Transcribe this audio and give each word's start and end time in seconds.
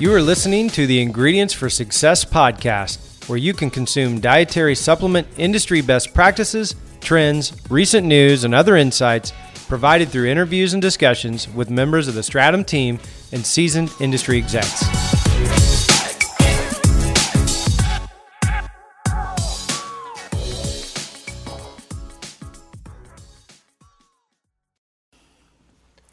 You 0.00 0.14
are 0.14 0.22
listening 0.22 0.68
to 0.70 0.86
the 0.86 1.02
Ingredients 1.02 1.52
for 1.52 1.68
Success 1.68 2.24
podcast, 2.24 3.28
where 3.28 3.36
you 3.36 3.52
can 3.52 3.68
consume 3.68 4.20
dietary 4.20 4.76
supplement 4.76 5.26
industry 5.36 5.80
best 5.80 6.14
practices, 6.14 6.76
trends, 7.00 7.52
recent 7.68 8.06
news, 8.06 8.44
and 8.44 8.54
other 8.54 8.76
insights 8.76 9.32
provided 9.66 10.08
through 10.08 10.28
interviews 10.28 10.72
and 10.72 10.80
discussions 10.80 11.48
with 11.48 11.68
members 11.68 12.06
of 12.06 12.14
the 12.14 12.22
Stratum 12.22 12.62
team 12.62 13.00
and 13.32 13.44
seasoned 13.44 13.90
industry 13.98 14.38
execs. 14.38 15.07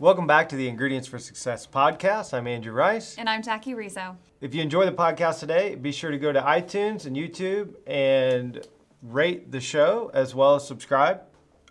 Welcome 0.05 0.27
back 0.27 0.49
to 0.49 0.55
the 0.55 0.67
Ingredients 0.67 1.07
for 1.07 1.17
Success 1.17 1.65
podcast. 1.65 2.31
I'm 2.31 2.45
Andrew 2.45 2.71
Rice. 2.71 3.15
And 3.17 3.27
I'm 3.27 3.41
Jackie 3.41 3.73
Rizzo. 3.73 4.15
If 4.39 4.53
you 4.53 4.61
enjoy 4.61 4.85
the 4.85 4.91
podcast 4.91 5.39
today, 5.39 5.73
be 5.73 5.91
sure 5.91 6.11
to 6.11 6.19
go 6.19 6.31
to 6.31 6.39
iTunes 6.41 7.07
and 7.07 7.15
YouTube 7.15 7.73
and 7.87 8.67
rate 9.01 9.51
the 9.51 9.59
show 9.59 10.11
as 10.13 10.35
well 10.35 10.53
as 10.53 10.67
subscribe. 10.67 11.21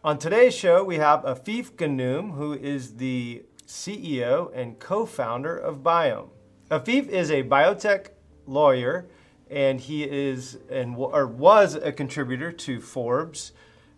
On 0.03 0.19
today's 0.19 0.53
show, 0.53 0.83
we 0.83 0.97
have 0.97 1.23
Afif 1.23 1.77
Ghannoum, 1.77 2.33
who 2.33 2.55
is 2.55 2.97
the 2.97 3.45
CEO 3.69 4.51
and 4.53 4.81
co 4.81 5.07
founder 5.07 5.57
of 5.57 5.85
BIOHM. 5.85 6.31
Afif 6.73 7.07
is 7.07 7.31
a 7.31 7.45
biotech 7.45 8.09
lawyer 8.49 9.07
and 9.49 9.79
he 9.79 10.03
is 10.03 10.59
and 10.69 10.97
or 10.97 11.29
was 11.29 11.77
a 11.77 11.93
contributor 11.93 12.51
to 12.51 12.81
Forbes, 12.81 13.53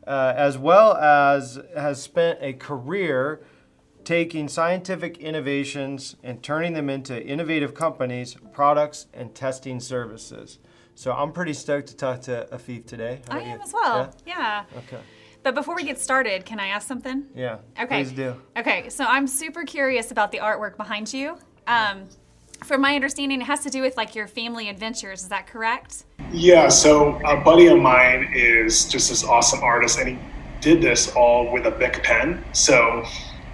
uh, 0.06 0.34
as 0.36 0.58
well 0.58 0.94
as 0.94 1.58
has 1.74 2.02
spent 2.02 2.38
a 2.42 2.52
career 2.52 3.40
taking 4.06 4.46
scientific 4.46 5.18
innovations 5.18 6.14
and 6.22 6.40
turning 6.40 6.74
them 6.74 6.88
into 6.88 7.20
innovative 7.26 7.74
companies, 7.74 8.36
products, 8.52 9.08
and 9.12 9.34
testing 9.34 9.80
services. 9.80 10.60
So 10.94 11.12
I'm 11.12 11.32
pretty 11.32 11.52
stoked 11.52 11.88
to 11.88 11.96
talk 11.96 12.22
to 12.22 12.48
Afif 12.52 12.86
today. 12.86 13.20
How 13.28 13.38
I 13.38 13.40
am 13.42 13.58
you? 13.58 13.64
as 13.64 13.72
well. 13.74 14.14
Yeah? 14.24 14.64
yeah. 14.72 14.78
Okay. 14.78 15.02
But 15.42 15.56
before 15.56 15.74
we 15.74 15.82
get 15.82 15.98
started, 15.98 16.46
can 16.46 16.60
I 16.60 16.68
ask 16.68 16.86
something? 16.86 17.26
Yeah. 17.34 17.58
Okay. 17.78 18.04
Please 18.04 18.12
do. 18.12 18.40
Okay. 18.56 18.88
So 18.88 19.04
I'm 19.04 19.26
super 19.26 19.64
curious 19.64 20.12
about 20.12 20.30
the 20.30 20.38
artwork 20.38 20.76
behind 20.76 21.12
you. 21.12 21.36
Um, 21.66 22.08
from 22.64 22.80
my 22.80 22.94
understanding, 22.94 23.40
it 23.40 23.44
has 23.44 23.60
to 23.64 23.70
do 23.70 23.82
with 23.82 23.96
like 23.96 24.14
your 24.14 24.28
family 24.28 24.68
adventures. 24.68 25.22
Is 25.22 25.28
that 25.30 25.48
correct? 25.48 26.04
Yeah. 26.30 26.68
So 26.68 27.20
a 27.26 27.36
buddy 27.40 27.66
of 27.66 27.78
mine 27.80 28.30
is 28.32 28.86
just 28.88 29.10
this 29.10 29.24
awesome 29.24 29.64
artist, 29.64 29.98
and 29.98 30.10
he 30.10 30.18
did 30.60 30.80
this 30.80 31.12
all 31.14 31.52
with 31.52 31.66
a 31.66 31.72
Bic 31.72 32.04
pen. 32.04 32.44
So 32.52 33.04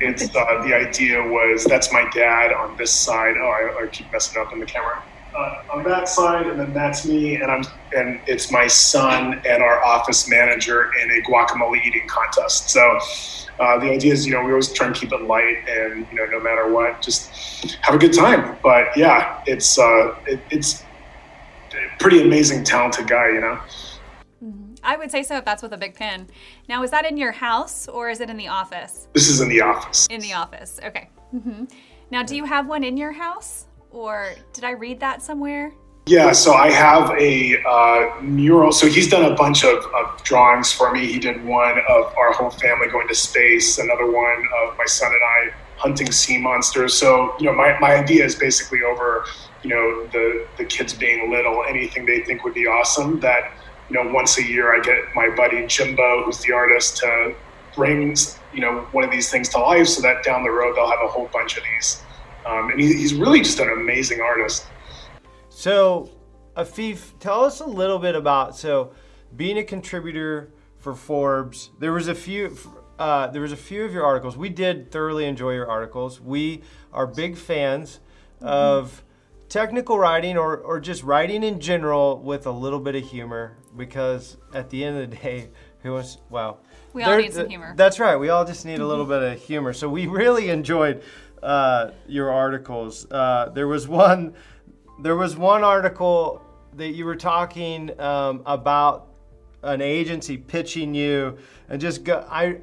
it's 0.02 0.34
uh, 0.34 0.62
the 0.64 0.74
idea 0.74 1.22
was 1.22 1.64
that's 1.64 1.92
my 1.92 2.08
dad 2.10 2.52
on 2.52 2.76
this 2.76 2.92
side. 2.92 3.36
Oh, 3.38 3.46
I, 3.46 3.84
I 3.84 3.86
keep 3.88 4.10
messing 4.12 4.40
up 4.40 4.52
in 4.52 4.58
the 4.58 4.66
camera. 4.66 5.02
Uh, 5.34 5.62
on 5.70 5.82
that 5.82 6.08
side, 6.08 6.46
and 6.46 6.60
then 6.60 6.74
that's 6.74 7.06
me, 7.06 7.36
and 7.36 7.50
I'm 7.50 7.64
and 7.96 8.20
it's 8.26 8.52
my 8.52 8.66
son 8.66 9.40
and 9.46 9.62
our 9.62 9.82
office 9.82 10.28
manager 10.28 10.90
in 11.02 11.10
a 11.10 11.22
guacamole 11.22 11.82
eating 11.82 12.06
contest. 12.06 12.68
So 12.68 12.98
uh, 13.58 13.78
the 13.78 13.90
idea 13.90 14.12
is, 14.12 14.26
you 14.26 14.32
know, 14.32 14.42
we 14.42 14.50
always 14.50 14.70
try 14.72 14.88
and 14.88 14.94
keep 14.94 15.10
it 15.10 15.22
light, 15.22 15.66
and 15.66 16.06
you 16.10 16.18
know, 16.18 16.26
no 16.26 16.40
matter 16.40 16.70
what, 16.70 17.00
just 17.00 17.76
have 17.80 17.94
a 17.94 17.98
good 17.98 18.12
time. 18.12 18.58
But 18.62 18.94
yeah, 18.94 19.42
it's 19.46 19.78
uh, 19.78 20.14
it, 20.26 20.40
it's 20.50 20.84
pretty 21.98 22.20
amazing, 22.20 22.64
talented 22.64 23.08
guy, 23.08 23.28
you 23.28 23.40
know. 23.40 23.58
I 24.82 24.96
would 24.96 25.10
say 25.10 25.22
so 25.22 25.36
if 25.36 25.44
that's 25.44 25.62
with 25.62 25.72
a 25.72 25.76
Bic 25.76 25.94
pen. 25.94 26.28
Now, 26.68 26.82
is 26.82 26.90
that 26.90 27.04
in 27.04 27.16
your 27.16 27.32
house 27.32 27.88
or 27.88 28.10
is 28.10 28.20
it 28.20 28.30
in 28.30 28.36
the 28.36 28.48
office? 28.48 29.08
This 29.12 29.28
is 29.28 29.40
in 29.40 29.48
the 29.48 29.60
office. 29.60 30.06
In 30.10 30.20
the 30.20 30.32
office, 30.32 30.80
okay. 30.84 31.08
Mm-hmm. 31.34 31.64
Now, 32.10 32.22
do 32.22 32.36
you 32.36 32.44
have 32.44 32.66
one 32.66 32.84
in 32.84 32.96
your 32.96 33.12
house 33.12 33.66
or 33.90 34.34
did 34.52 34.64
I 34.64 34.70
read 34.72 35.00
that 35.00 35.22
somewhere? 35.22 35.72
Yeah, 36.06 36.32
so 36.32 36.52
I 36.52 36.70
have 36.70 37.10
a 37.16 37.62
uh, 37.62 38.20
mural. 38.20 38.72
So 38.72 38.88
he's 38.88 39.08
done 39.08 39.30
a 39.30 39.36
bunch 39.36 39.64
of, 39.64 39.84
of, 39.94 40.22
drawings 40.24 40.72
for 40.72 40.90
me. 40.92 41.06
He 41.06 41.20
did 41.20 41.44
one 41.44 41.78
of 41.88 42.12
our 42.16 42.32
whole 42.32 42.50
family 42.50 42.88
going 42.88 43.06
to 43.06 43.14
space, 43.14 43.78
another 43.78 44.10
one 44.10 44.48
of 44.62 44.76
my 44.76 44.84
son 44.86 45.12
and 45.12 45.22
I 45.22 45.54
hunting 45.76 46.10
sea 46.10 46.38
monsters. 46.38 46.94
So, 46.94 47.34
you 47.38 47.46
know, 47.46 47.52
my, 47.52 47.78
my 47.78 47.94
idea 47.94 48.24
is 48.24 48.34
basically 48.34 48.82
over, 48.82 49.26
you 49.62 49.70
know, 49.70 50.06
the, 50.08 50.46
the 50.58 50.64
kids 50.64 50.92
being 50.92 51.30
little, 51.30 51.64
anything 51.68 52.04
they 52.04 52.20
think 52.20 52.44
would 52.44 52.54
be 52.54 52.66
awesome 52.66 53.20
that 53.20 53.52
you 53.92 54.02
know, 54.02 54.10
once 54.10 54.38
a 54.38 54.42
year 54.42 54.74
I 54.74 54.80
get 54.80 55.14
my 55.14 55.28
buddy 55.36 55.66
Jimbo, 55.66 56.24
who's 56.24 56.38
the 56.38 56.52
artist, 56.52 56.96
to 56.98 57.34
bring, 57.74 58.16
you 58.54 58.60
know, 58.60 58.86
one 58.92 59.04
of 59.04 59.10
these 59.10 59.30
things 59.30 59.50
to 59.50 59.58
life 59.58 59.86
so 59.86 60.00
that 60.00 60.24
down 60.24 60.42
the 60.42 60.50
road 60.50 60.76
they'll 60.76 60.88
have 60.88 61.00
a 61.04 61.08
whole 61.08 61.28
bunch 61.32 61.58
of 61.58 61.64
these. 61.64 62.02
Um, 62.46 62.70
and 62.70 62.80
he, 62.80 62.92
he's 62.94 63.12
really 63.12 63.40
just 63.40 63.58
an 63.60 63.68
amazing 63.68 64.20
artist. 64.20 64.66
So, 65.50 66.10
Afif, 66.56 67.18
tell 67.20 67.44
us 67.44 67.60
a 67.60 67.66
little 67.66 67.98
bit 67.98 68.14
about 68.14 68.56
so 68.56 68.92
being 69.36 69.58
a 69.58 69.64
contributor 69.64 70.52
for 70.78 70.94
Forbes. 70.94 71.70
There 71.78 71.92
was 71.92 72.08
a 72.08 72.14
few. 72.14 72.56
Uh, 72.98 73.26
there 73.28 73.42
was 73.42 73.52
a 73.52 73.56
few 73.56 73.84
of 73.84 73.92
your 73.92 74.04
articles. 74.04 74.36
We 74.36 74.48
did 74.48 74.90
thoroughly 74.90 75.26
enjoy 75.26 75.54
your 75.54 75.68
articles. 75.68 76.20
We 76.20 76.62
are 76.92 77.06
big 77.06 77.36
fans 77.36 78.00
mm-hmm. 78.36 78.46
of 78.46 79.02
technical 79.48 79.98
writing 79.98 80.38
or, 80.38 80.56
or 80.56 80.78
just 80.78 81.02
writing 81.02 81.42
in 81.42 81.58
general 81.58 82.18
with 82.18 82.46
a 82.46 82.50
little 82.50 82.78
bit 82.78 82.94
of 82.94 83.04
humor 83.04 83.56
because 83.76 84.36
at 84.54 84.70
the 84.70 84.84
end 84.84 84.98
of 84.98 85.10
the 85.10 85.16
day, 85.16 85.48
who 85.82 85.92
wants, 85.92 86.18
well, 86.30 86.60
we 86.92 87.02
all 87.02 87.16
need 87.16 87.32
some 87.32 87.48
humor. 87.48 87.74
That's 87.76 87.98
right. 87.98 88.16
We 88.16 88.28
all 88.28 88.44
just 88.44 88.64
need 88.64 88.80
a 88.80 88.86
little 88.86 89.04
bit 89.06 89.22
of 89.22 89.40
humor. 89.40 89.72
So 89.72 89.88
we 89.88 90.06
really 90.06 90.50
enjoyed 90.50 91.02
uh, 91.42 91.90
your 92.06 92.30
articles. 92.30 93.10
Uh, 93.10 93.50
there 93.54 93.66
was 93.66 93.88
one, 93.88 94.34
there 95.00 95.16
was 95.16 95.36
one 95.36 95.64
article 95.64 96.42
that 96.74 96.90
you 96.90 97.04
were 97.04 97.16
talking 97.16 97.98
um, 98.00 98.42
about 98.46 99.08
an 99.62 99.80
agency 99.80 100.36
pitching 100.36 100.94
you, 100.94 101.38
and 101.68 101.80
just 101.80 102.04
go, 102.04 102.26
I, 102.28 102.58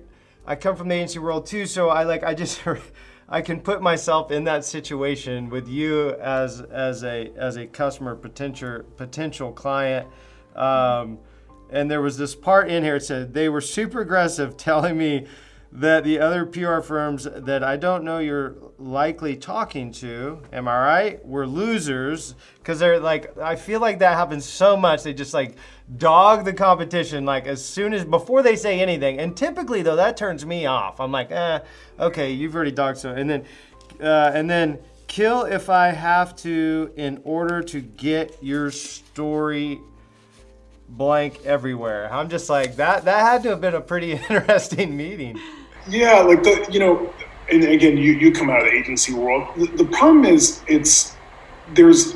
I 0.45 0.55
come 0.55 0.75
from 0.75 0.87
the 0.87 0.95
agency 0.95 1.19
world 1.19 1.45
too, 1.45 1.65
so 1.65 1.89
I 1.89 2.03
like 2.03 2.23
I 2.23 2.33
just 2.33 2.61
I 3.29 3.41
can 3.41 3.61
put 3.61 3.81
myself 3.81 4.31
in 4.31 4.45
that 4.45 4.65
situation 4.65 5.49
with 5.49 5.67
you 5.67 6.15
as 6.15 6.61
as 6.61 7.03
a 7.03 7.31
as 7.37 7.55
a 7.57 7.67
customer 7.67 8.15
potential 8.15 8.83
potential 8.97 9.51
client. 9.51 10.07
Um, 10.59 11.19
and 11.69 11.89
there 11.89 12.01
was 12.01 12.17
this 12.17 12.35
part 12.35 12.69
in 12.69 12.83
here. 12.83 12.97
It 12.97 13.03
said 13.03 13.33
they 13.33 13.49
were 13.49 13.61
super 13.61 14.01
aggressive, 14.01 14.57
telling 14.57 14.97
me 14.97 15.27
that 15.71 16.03
the 16.03 16.19
other 16.19 16.47
PR 16.47 16.79
firms 16.79 17.27
that 17.31 17.63
I 17.63 17.77
don't 17.77 18.03
know 18.03 18.17
you're 18.17 18.55
likely 18.79 19.35
talking 19.35 19.91
to, 19.93 20.41
am 20.51 20.67
I 20.67 20.79
right? 20.79 21.25
Were 21.25 21.45
losers 21.45 22.33
because 22.57 22.79
they're 22.79 22.99
like 22.99 23.37
I 23.37 23.55
feel 23.55 23.79
like 23.79 23.99
that 23.99 24.15
happens 24.15 24.45
so 24.45 24.75
much. 24.75 25.03
They 25.03 25.13
just 25.13 25.33
like 25.33 25.57
dog 25.97 26.45
the 26.45 26.53
competition 26.53 27.23
like 27.23 27.45
as 27.45 27.63
soon 27.63 27.93
as 27.93 28.03
before 28.03 28.41
they 28.41 28.55
say 28.55 28.79
anything. 28.79 29.19
And 29.19 29.37
typically 29.37 29.83
though 29.83 29.95
that 29.95 30.17
turns 30.17 30.43
me 30.43 30.65
off. 30.65 30.99
I'm 30.99 31.11
like, 31.11 31.31
eh, 31.31 31.59
okay, 31.99 32.31
you've 32.31 32.55
already 32.55 32.71
dogged 32.71 32.97
so. 32.97 33.11
And 33.11 33.29
then 33.29 33.45
uh, 34.01 34.31
and 34.33 34.49
then 34.49 34.79
kill 35.07 35.43
if 35.43 35.69
I 35.69 35.89
have 35.89 36.35
to 36.37 36.91
in 36.95 37.21
order 37.23 37.61
to 37.61 37.81
get 37.81 38.37
your 38.41 38.71
story 38.71 39.81
blank 40.89 41.45
everywhere. 41.45 42.11
I'm 42.11 42.29
just 42.29 42.49
like 42.49 42.75
that. 42.77 43.05
That 43.05 43.21
had 43.21 43.43
to 43.43 43.49
have 43.49 43.61
been 43.61 43.75
a 43.75 43.81
pretty 43.81 44.13
interesting 44.29 44.97
meeting. 44.97 45.39
Yeah, 45.87 46.19
like 46.21 46.43
the 46.43 46.67
you 46.71 46.79
know, 46.79 47.13
and 47.51 47.63
again, 47.63 47.97
you 47.97 48.13
you 48.13 48.31
come 48.31 48.49
out 48.49 48.59
of 48.59 48.65
the 48.65 48.73
agency 48.73 49.13
world. 49.13 49.47
The, 49.55 49.83
the 49.83 49.85
problem 49.85 50.25
is 50.25 50.61
it's 50.67 51.15
there's 51.73 52.15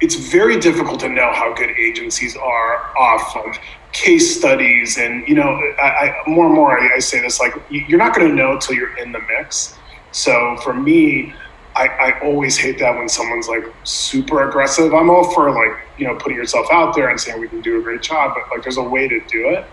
it's 0.00 0.14
very 0.14 0.58
difficult 0.58 1.00
to 1.00 1.08
know 1.08 1.32
how 1.32 1.54
good 1.54 1.70
agencies 1.70 2.36
are 2.36 2.96
off 2.98 3.34
of 3.36 3.58
case 3.92 4.36
studies 4.36 4.98
and 4.98 5.26
you 5.26 5.34
know 5.34 5.58
I, 5.80 5.82
I 5.82 6.22
more 6.26 6.46
and 6.46 6.54
more 6.54 6.78
I, 6.78 6.96
I 6.96 6.98
say 6.98 7.20
this 7.20 7.40
like 7.40 7.54
you're 7.70 7.98
not 7.98 8.14
going 8.14 8.28
to 8.28 8.34
know 8.34 8.52
until 8.52 8.74
you're 8.74 8.96
in 8.98 9.12
the 9.12 9.20
mix 9.20 9.74
so 10.12 10.58
for 10.62 10.74
me 10.74 11.32
I, 11.76 11.86
I 11.86 12.20
always 12.20 12.56
hate 12.56 12.78
that 12.78 12.96
when 12.96 13.08
someone's 13.08 13.48
like 13.48 13.64
super 13.84 14.48
aggressive. 14.48 14.94
I'm 14.94 15.10
all 15.10 15.30
for 15.32 15.50
like 15.50 15.86
you 15.98 16.06
know 16.06 16.14
putting 16.16 16.36
yourself 16.36 16.66
out 16.72 16.94
there 16.94 17.08
and 17.08 17.20
saying 17.20 17.40
we 17.40 17.48
can 17.48 17.60
do 17.60 17.78
a 17.78 17.82
great 17.82 18.02
job 18.02 18.34
but 18.34 18.50
like 18.50 18.62
there's 18.62 18.76
a 18.76 18.82
way 18.82 19.08
to 19.08 19.20
do 19.28 19.48
it 19.50 19.64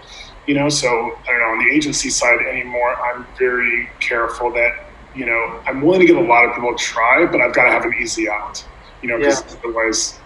you 0.47 0.53
know? 0.53 0.69
So 0.69 0.87
i 0.87 1.25
don't 1.27 1.39
know 1.39 1.45
on 1.45 1.67
the 1.67 1.73
agency 1.73 2.09
side 2.09 2.39
anymore 2.39 2.95
i'm 2.95 3.25
very 3.37 3.89
careful 3.99 4.51
that 4.53 4.85
you 5.15 5.25
know 5.25 5.61
i'm 5.65 5.81
willing 5.81 6.01
to 6.01 6.05
give 6.05 6.17
a 6.17 6.21
lot 6.21 6.45
of 6.45 6.55
people 6.55 6.73
a 6.73 6.77
try 6.77 7.25
but 7.25 7.41
i've 7.41 7.53
got 7.53 7.65
to 7.65 7.71
have 7.71 7.85
an 7.85 7.93
easy 8.01 8.29
out 8.29 8.63
you 9.01 9.09
know 9.09 9.17
because 9.17 9.43
yeah. 9.45 9.59
otherwise 9.59 10.19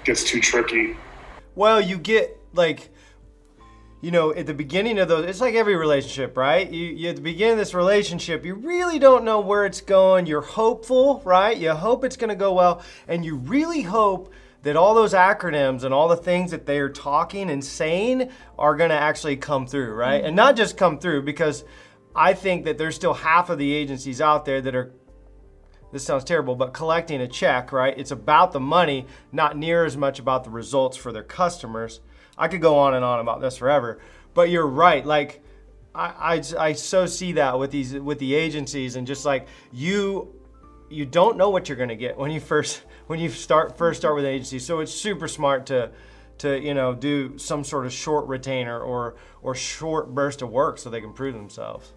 it 0.00 0.06
gets 0.06 0.24
too 0.24 0.40
tricky. 0.40 0.96
Well 1.54 1.80
you 1.80 1.98
get 1.98 2.40
like 2.52 2.90
you 4.04 4.10
know, 4.10 4.34
at 4.34 4.46
the 4.46 4.52
beginning 4.52 4.98
of 4.98 5.08
those, 5.08 5.24
it's 5.24 5.40
like 5.40 5.54
every 5.54 5.76
relationship, 5.76 6.36
right? 6.36 6.70
You, 6.70 6.88
you, 6.88 7.08
at 7.08 7.16
the 7.16 7.22
beginning 7.22 7.52
of 7.52 7.58
this 7.58 7.72
relationship, 7.72 8.44
you 8.44 8.54
really 8.54 8.98
don't 8.98 9.24
know 9.24 9.40
where 9.40 9.64
it's 9.64 9.80
going. 9.80 10.26
You're 10.26 10.42
hopeful, 10.42 11.22
right? 11.24 11.56
You 11.56 11.72
hope 11.72 12.04
it's 12.04 12.18
going 12.18 12.28
to 12.28 12.34
go 12.34 12.52
well, 12.52 12.82
and 13.08 13.24
you 13.24 13.36
really 13.36 13.80
hope 13.80 14.30
that 14.60 14.76
all 14.76 14.94
those 14.94 15.14
acronyms 15.14 15.84
and 15.84 15.94
all 15.94 16.08
the 16.08 16.18
things 16.18 16.50
that 16.50 16.66
they 16.66 16.80
are 16.80 16.90
talking 16.90 17.48
and 17.48 17.64
saying 17.64 18.30
are 18.58 18.76
going 18.76 18.90
to 18.90 18.94
actually 18.96 19.38
come 19.38 19.66
through, 19.66 19.94
right? 19.94 20.18
Mm-hmm. 20.18 20.26
And 20.26 20.36
not 20.36 20.54
just 20.54 20.76
come 20.76 20.98
through 20.98 21.22
because 21.22 21.64
I 22.14 22.34
think 22.34 22.66
that 22.66 22.76
there's 22.76 22.94
still 22.94 23.14
half 23.14 23.48
of 23.48 23.56
the 23.56 23.72
agencies 23.72 24.20
out 24.20 24.44
there 24.44 24.60
that 24.60 24.74
are 24.74 24.92
this 25.92 26.04
sounds 26.04 26.24
terrible, 26.24 26.56
but 26.56 26.74
collecting 26.74 27.22
a 27.22 27.28
check, 27.28 27.72
right? 27.72 27.96
It's 27.96 28.10
about 28.10 28.52
the 28.52 28.60
money, 28.60 29.06
not 29.32 29.56
near 29.56 29.86
as 29.86 29.96
much 29.96 30.18
about 30.18 30.44
the 30.44 30.50
results 30.50 30.96
for 30.96 31.10
their 31.10 31.22
customers. 31.22 32.00
I 32.36 32.48
could 32.48 32.60
go 32.60 32.78
on 32.78 32.94
and 32.94 33.04
on 33.04 33.20
about 33.20 33.40
this 33.40 33.56
forever, 33.56 34.00
but 34.34 34.50
you're 34.50 34.66
right. 34.66 35.04
Like, 35.04 35.42
I, 35.94 36.42
I, 36.58 36.68
I 36.68 36.72
so 36.72 37.06
see 37.06 37.32
that 37.32 37.58
with 37.58 37.70
these 37.70 37.94
with 37.94 38.18
the 38.18 38.34
agencies 38.34 38.96
and 38.96 39.06
just 39.06 39.24
like 39.24 39.46
you 39.72 40.34
you 40.90 41.06
don't 41.06 41.36
know 41.36 41.50
what 41.50 41.68
you're 41.68 41.76
going 41.76 41.88
to 41.88 41.96
get 41.96 42.16
when 42.16 42.30
you 42.30 42.40
first 42.40 42.82
when 43.06 43.20
you 43.20 43.28
start 43.28 43.78
first 43.78 44.00
start 44.00 44.16
with 44.16 44.24
an 44.24 44.30
agency 44.32 44.58
so 44.58 44.80
it's 44.80 44.92
super 44.92 45.28
smart 45.28 45.66
to 45.66 45.90
to 46.38 46.60
you 46.60 46.74
know 46.74 46.94
do 46.94 47.38
some 47.38 47.62
sort 47.62 47.86
of 47.86 47.92
short 47.92 48.26
retainer 48.26 48.80
or 48.80 49.14
or 49.42 49.54
short 49.54 50.12
burst 50.12 50.42
of 50.42 50.50
work 50.50 50.78
so 50.78 50.90
they 50.90 51.00
can 51.00 51.12
prove 51.12 51.34
themselves 51.34 51.92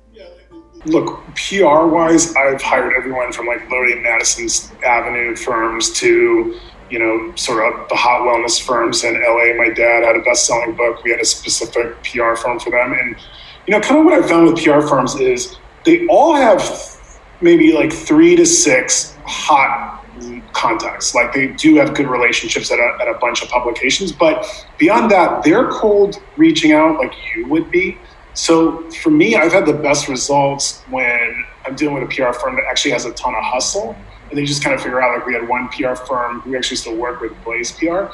Look, 0.86 1.24
PR 1.36 1.86
wise, 1.88 2.36
I've 2.36 2.62
hired 2.62 2.94
everyone 2.96 3.32
from 3.32 3.48
like 3.48 3.70
Lodi 3.70 3.96
Madison's 3.96 4.72
Avenue 4.84 5.36
firms 5.36 5.92
to, 5.94 6.60
you 6.90 7.00
know, 7.00 7.36
sort 7.36 7.64
of 7.66 7.90
the 7.90 7.96
hot 7.96 8.22
wellness 8.22 8.62
firms 8.62 9.04
in 9.04 9.14
LA. 9.14 9.54
My 9.56 9.70
dad 9.74 10.04
had 10.04 10.16
a 10.16 10.22
best 10.22 10.46
selling 10.46 10.76
book. 10.76 11.04
We 11.04 11.12
had 11.12 11.20
a 11.20 11.26
specific 11.26 12.02
PR 12.04 12.36
firm 12.36 12.60
for 12.60 12.72
them. 12.72 12.94
And, 12.94 13.16
you 13.66 13.74
know, 13.74 13.80
kind 13.80 14.00
of 14.00 14.06
what 14.06 14.24
I 14.24 14.28
found 14.28 14.48
with 14.48 14.64
PR 14.64 14.82
firms 14.82 15.16
is 15.16 15.58
they 15.86 16.08
all 16.08 16.34
have 16.34 16.62
maybe 17.42 17.74
like 17.74 17.92
three 17.92 18.36
to 18.36 18.46
six 18.46 19.16
hot 19.26 20.06
contacts. 20.54 21.14
Like 21.14 21.34
they 21.34 21.48
do 21.48 21.76
have 21.76 21.94
good 21.94 22.08
relationships 22.08 22.72
at 22.72 22.80
a, 22.80 22.98
at 23.02 23.08
a 23.08 23.18
bunch 23.20 23.44
of 23.44 23.50
publications. 23.50 24.12
But 24.12 24.46
beyond 24.78 25.12
that, 25.12 25.44
they're 25.44 25.70
cold 25.70 26.22
reaching 26.36 26.72
out 26.72 26.98
like 26.98 27.14
you 27.36 27.48
would 27.48 27.70
be 27.70 27.98
so 28.38 28.88
for 28.92 29.10
me, 29.10 29.36
I've 29.36 29.52
had 29.52 29.66
the 29.66 29.74
best 29.74 30.08
results 30.08 30.84
when 30.92 31.44
I'm 31.68 31.76
dealing 31.76 31.96
with 31.96 32.04
a 32.04 32.16
PR 32.16 32.32
firm 32.32 32.56
that 32.56 32.64
actually 32.70 32.92
has 32.92 33.06
a 33.06 33.12
ton 33.14 33.36
of 33.36 33.44
hustle. 33.44 33.96
And 34.30 34.38
they 34.38 34.46
just 34.46 34.64
kind 34.64 34.74
of 34.74 34.82
figure 34.82 35.02
out 35.02 35.18
like 35.18 35.28
we 35.28 35.34
had 35.34 35.48
one 35.48 35.68
PR 35.70 35.96
firm 35.96 36.42
who 36.42 36.56
actually 36.56 36.78
still 36.78 36.96
work 36.96 37.20
with 37.20 37.34
Blaze 37.44 37.74
PR. 37.74 38.06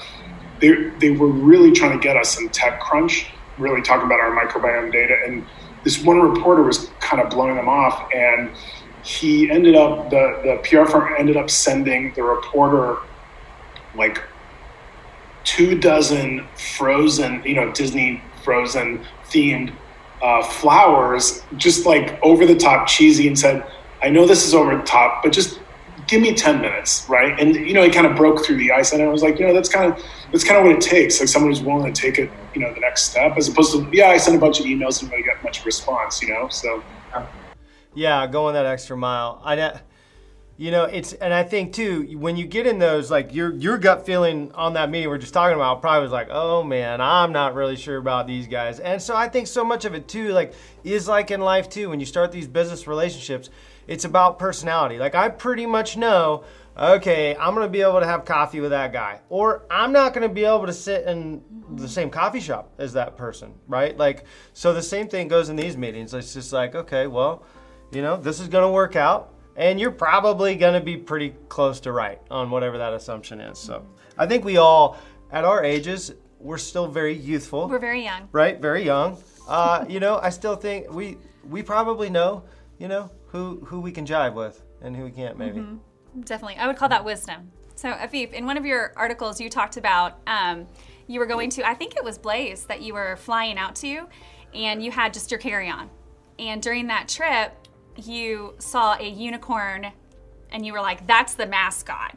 They, 0.59 0.89
they 0.99 1.11
were 1.11 1.27
really 1.27 1.71
trying 1.71 1.97
to 1.97 2.03
get 2.03 2.17
us 2.17 2.39
in 2.39 2.49
TechCrunch, 2.49 3.25
really 3.57 3.81
talking 3.81 4.05
about 4.05 4.19
our 4.19 4.35
microbiome 4.35 4.91
data. 4.91 5.17
And 5.25 5.45
this 5.83 6.03
one 6.03 6.19
reporter 6.19 6.63
was 6.63 6.89
kind 6.99 7.21
of 7.21 7.29
blowing 7.29 7.55
them 7.55 7.69
off. 7.69 8.09
And 8.13 8.51
he 9.03 9.51
ended 9.51 9.75
up, 9.75 10.09
the, 10.09 10.39
the 10.43 10.67
PR 10.67 10.89
firm 10.89 11.13
ended 11.17 11.37
up 11.37 11.49
sending 11.49 12.13
the 12.13 12.23
reporter 12.23 12.97
like 13.95 14.21
two 15.43 15.77
dozen 15.77 16.47
frozen, 16.75 17.43
you 17.45 17.53
know, 17.53 17.71
Disney 17.71 18.21
frozen 18.43 19.05
themed 19.25 19.73
uh, 20.23 20.41
flowers, 20.41 21.43
just 21.57 21.85
like 21.85 22.17
over 22.23 22.45
the 22.45 22.55
top 22.55 22.87
cheesy, 22.87 23.27
and 23.27 23.37
said, 23.37 23.65
"I 24.01 24.09
know 24.09 24.25
this 24.25 24.45
is 24.47 24.55
over 24.55 24.75
the 24.75 24.83
top, 24.83 25.21
but 25.21 25.31
just 25.31 25.59
give 26.07 26.21
me 26.21 26.33
10 26.33 26.59
minutes 26.59 27.05
right? 27.07 27.39
And 27.39 27.55
you 27.55 27.73
know 27.73 27.81
he 27.81 27.89
kind 27.89 28.05
of 28.05 28.15
broke 28.15 28.45
through 28.45 28.57
the 28.57 28.71
ice 28.71 28.91
and 28.91 29.01
i 29.01 29.07
was 29.07 29.23
like 29.23 29.39
you 29.39 29.47
know 29.47 29.53
that's 29.53 29.69
kind 29.69 29.91
of 29.91 30.03
that's 30.31 30.43
kind 30.43 30.57
of 30.57 30.65
what 30.65 30.75
it 30.75 30.81
takes 30.81 31.19
like 31.19 31.29
someone 31.29 31.49
who's 31.49 31.61
willing 31.61 31.91
to 31.91 32.01
take 32.01 32.19
it 32.19 32.29
you 32.53 32.59
know 32.59 32.73
the 32.73 32.81
next 32.81 33.03
step 33.03 33.37
as 33.37 33.47
opposed 33.47 33.71
to 33.71 33.89
yeah 33.93 34.09
i 34.09 34.17
sent 34.17 34.35
a 34.35 34.39
bunch 34.39 34.59
of 34.59 34.65
emails 34.65 35.01
and 35.01 35.09
really 35.11 35.23
got 35.23 35.41
much 35.43 35.63
response 35.65 36.21
you 36.21 36.27
know? 36.27 36.49
So 36.49 36.83
yeah 37.95 38.27
going 38.27 38.53
that 38.55 38.65
extra 38.65 38.97
mile. 38.97 39.41
I 39.43 39.55
you 40.55 40.69
know, 40.69 40.83
it's 40.83 41.13
and 41.13 41.33
I 41.33 41.43
think 41.43 41.73
too 41.73 42.17
when 42.17 42.37
you 42.37 42.45
get 42.45 42.67
in 42.67 42.77
those 42.77 43.09
like 43.09 43.33
your 43.33 43.53
your 43.53 43.77
gut 43.77 44.05
feeling 44.05 44.51
on 44.53 44.73
that 44.73 44.89
meeting 44.91 45.09
we're 45.09 45.17
just 45.17 45.33
talking 45.33 45.55
about 45.55 45.81
probably 45.81 46.03
was 46.03 46.11
like, 46.11 46.27
oh 46.29 46.63
man, 46.63 47.01
I'm 47.01 47.31
not 47.31 47.55
really 47.55 47.75
sure 47.75 47.97
about 47.97 48.27
these 48.27 48.47
guys. 48.47 48.79
And 48.79 49.01
so 49.01 49.15
I 49.15 49.27
think 49.27 49.47
so 49.47 49.63
much 49.63 49.83
of 49.85 49.95
it 49.95 50.07
too 50.07 50.29
like 50.29 50.53
is 50.83 51.07
like 51.07 51.31
in 51.31 51.41
life 51.41 51.69
too 51.69 51.89
when 51.89 51.99
you 51.99 52.05
start 52.05 52.31
these 52.31 52.47
business 52.47 52.87
relationships, 52.87 53.49
it's 53.87 54.05
about 54.05 54.37
personality. 54.37 54.99
Like 54.99 55.15
I 55.15 55.29
pretty 55.29 55.65
much 55.65 55.97
know 55.97 56.43
okay, 56.77 57.35
I'm 57.35 57.53
gonna 57.53 57.67
be 57.67 57.81
able 57.81 57.99
to 57.99 58.05
have 58.05 58.25
coffee 58.25 58.59
with 58.59 58.71
that 58.71 58.91
guy, 58.91 59.21
or 59.29 59.63
I'm 59.69 59.91
not 59.91 60.13
gonna 60.13 60.29
be 60.29 60.43
able 60.45 60.65
to 60.65 60.73
sit 60.73 61.05
in 61.05 61.41
the 61.75 61.87
same 61.87 62.09
coffee 62.09 62.39
shop 62.39 62.71
as 62.77 62.93
that 62.93 63.15
person, 63.15 63.53
right? 63.67 63.95
Like, 63.97 64.25
so 64.53 64.73
the 64.73 64.81
same 64.81 65.07
thing 65.07 65.27
goes 65.27 65.49
in 65.49 65.55
these 65.55 65.77
meetings. 65.77 66.13
It's 66.13 66.33
just 66.33 66.51
like, 66.51 66.75
okay, 66.75 67.07
well, 67.07 67.43
you 67.91 68.01
know, 68.01 68.17
this 68.17 68.39
is 68.39 68.47
gonna 68.47 68.71
work 68.71 68.95
out 68.95 69.32
and 69.55 69.79
you're 69.79 69.91
probably 69.91 70.55
going 70.55 70.73
to 70.73 70.81
be 70.81 70.97
pretty 70.97 71.35
close 71.49 71.79
to 71.81 71.91
right 71.91 72.19
on 72.31 72.49
whatever 72.49 72.77
that 72.77 72.93
assumption 72.93 73.39
is. 73.39 73.59
So 73.59 73.85
I 74.17 74.25
think 74.25 74.45
we 74.45 74.57
all, 74.57 74.97
at 75.31 75.45
our 75.45 75.63
ages, 75.63 76.13
we're 76.39 76.57
still 76.57 76.87
very 76.87 77.13
youthful. 77.13 77.69
We're 77.69 77.79
very 77.79 78.03
young. 78.03 78.27
Right, 78.31 78.59
very 78.59 78.83
young. 78.83 79.17
Uh, 79.47 79.85
you 79.87 79.99
know, 79.99 80.19
I 80.21 80.29
still 80.29 80.55
think 80.55 80.91
we 80.91 81.17
we 81.49 81.61
probably 81.63 82.09
know, 82.09 82.43
you 82.77 82.87
know, 82.87 83.09
who 83.27 83.59
who 83.65 83.79
we 83.79 83.91
can 83.91 84.05
jive 84.05 84.33
with 84.33 84.61
and 84.81 84.95
who 84.95 85.05
we 85.05 85.11
can't 85.11 85.37
maybe. 85.37 85.59
Mm-hmm. 85.59 86.21
Definitely, 86.21 86.57
I 86.57 86.67
would 86.67 86.77
call 86.77 86.89
that 86.89 87.03
wisdom. 87.03 87.51
So 87.75 87.91
Afif, 87.91 88.33
in 88.33 88.45
one 88.45 88.57
of 88.57 88.65
your 88.65 88.93
articles, 88.95 89.41
you 89.41 89.49
talked 89.49 89.77
about 89.77 90.19
um, 90.27 90.67
you 91.07 91.19
were 91.19 91.25
going 91.25 91.49
to, 91.51 91.67
I 91.67 91.73
think 91.73 91.95
it 91.95 92.03
was 92.03 92.17
Blaze 92.17 92.65
that 92.65 92.81
you 92.81 92.93
were 92.93 93.15
flying 93.17 93.57
out 93.57 93.75
to, 93.77 94.07
and 94.53 94.83
you 94.83 94.91
had 94.91 95.13
just 95.13 95.31
your 95.31 95.39
carry 95.39 95.69
on. 95.69 95.89
And 96.39 96.61
during 96.61 96.87
that 96.87 97.09
trip, 97.09 97.62
you 97.97 98.55
saw 98.59 98.97
a 98.99 99.07
unicorn 99.07 99.91
and 100.51 100.65
you 100.65 100.73
were 100.73 100.81
like, 100.81 101.05
that's 101.07 101.33
the 101.33 101.45
mascot. 101.45 102.15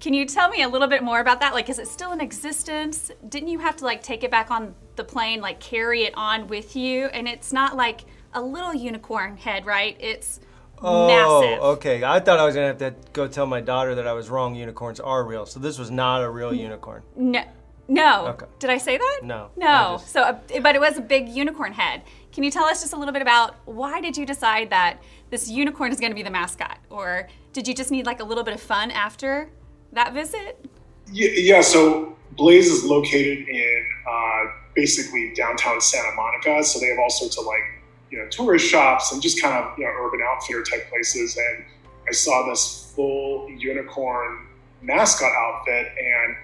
Can 0.00 0.14
you 0.14 0.24
tell 0.24 0.48
me 0.48 0.62
a 0.62 0.68
little 0.68 0.88
bit 0.88 1.02
more 1.02 1.20
about 1.20 1.40
that? 1.40 1.52
Like, 1.52 1.68
is 1.68 1.78
it 1.78 1.86
still 1.86 2.12
in 2.12 2.20
existence? 2.20 3.10
Didn't 3.28 3.48
you 3.48 3.58
have 3.58 3.76
to 3.76 3.84
like 3.84 4.02
take 4.02 4.24
it 4.24 4.30
back 4.30 4.50
on 4.50 4.74
the 4.96 5.04
plane, 5.04 5.40
like 5.40 5.60
carry 5.60 6.04
it 6.04 6.14
on 6.16 6.46
with 6.46 6.74
you? 6.74 7.06
And 7.06 7.28
it's 7.28 7.52
not 7.52 7.76
like 7.76 8.02
a 8.32 8.40
little 8.40 8.74
unicorn 8.74 9.36
head, 9.36 9.66
right? 9.66 9.96
It's 10.00 10.40
oh, 10.80 11.06
massive. 11.06 11.62
okay. 11.62 12.02
I 12.02 12.18
thought 12.20 12.38
I 12.38 12.46
was 12.46 12.54
gonna 12.54 12.68
have 12.68 12.78
to 12.78 12.94
go 13.12 13.28
tell 13.28 13.44
my 13.46 13.60
daughter 13.60 13.94
that 13.94 14.06
I 14.06 14.14
was 14.14 14.30
wrong. 14.30 14.54
Unicorns 14.54 15.00
are 15.00 15.22
real. 15.22 15.44
So 15.44 15.60
this 15.60 15.78
was 15.78 15.90
not 15.90 16.22
a 16.22 16.30
real 16.30 16.54
unicorn. 16.54 17.02
No. 17.14 17.44
No. 17.90 18.28
Okay. 18.28 18.46
Did 18.60 18.70
I 18.70 18.78
say 18.78 18.96
that? 18.96 19.20
No. 19.24 19.50
No. 19.56 19.96
Just... 19.98 20.12
So, 20.12 20.22
uh, 20.22 20.38
but 20.62 20.76
it 20.76 20.80
was 20.80 20.96
a 20.96 21.00
big 21.00 21.28
unicorn 21.28 21.72
head. 21.72 22.02
Can 22.32 22.44
you 22.44 22.50
tell 22.50 22.64
us 22.64 22.80
just 22.80 22.92
a 22.92 22.96
little 22.96 23.12
bit 23.12 23.20
about 23.20 23.56
why 23.66 24.00
did 24.00 24.16
you 24.16 24.24
decide 24.24 24.70
that 24.70 25.02
this 25.30 25.50
unicorn 25.50 25.90
is 25.90 25.98
going 25.98 26.12
to 26.12 26.16
be 26.16 26.22
the 26.22 26.30
mascot, 26.30 26.78
or 26.88 27.28
did 27.52 27.66
you 27.66 27.74
just 27.74 27.90
need 27.90 28.06
like 28.06 28.20
a 28.20 28.24
little 28.24 28.44
bit 28.44 28.54
of 28.54 28.60
fun 28.60 28.92
after 28.92 29.50
that 29.92 30.14
visit? 30.14 30.64
Yeah. 31.12 31.30
yeah 31.30 31.60
so 31.60 32.16
Blaze 32.36 32.68
is 32.68 32.84
located 32.84 33.48
in 33.48 33.86
uh, 34.08 34.44
basically 34.76 35.32
downtown 35.34 35.80
Santa 35.80 36.14
Monica, 36.14 36.62
so 36.62 36.78
they 36.78 36.86
have 36.86 36.98
all 37.00 37.10
sorts 37.10 37.38
of 37.38 37.44
like 37.44 37.82
you 38.12 38.18
know 38.18 38.28
tourist 38.28 38.68
shops 38.68 39.10
and 39.10 39.20
just 39.20 39.42
kind 39.42 39.54
of 39.54 39.76
you 39.76 39.84
know 39.84 39.90
urban 39.98 40.20
outfitter 40.22 40.62
type 40.62 40.88
places. 40.90 41.36
And 41.36 41.64
I 42.08 42.12
saw 42.12 42.48
this 42.48 42.92
full 42.94 43.50
unicorn 43.50 44.46
mascot 44.80 45.32
outfit 45.32 45.88
and 45.98 46.36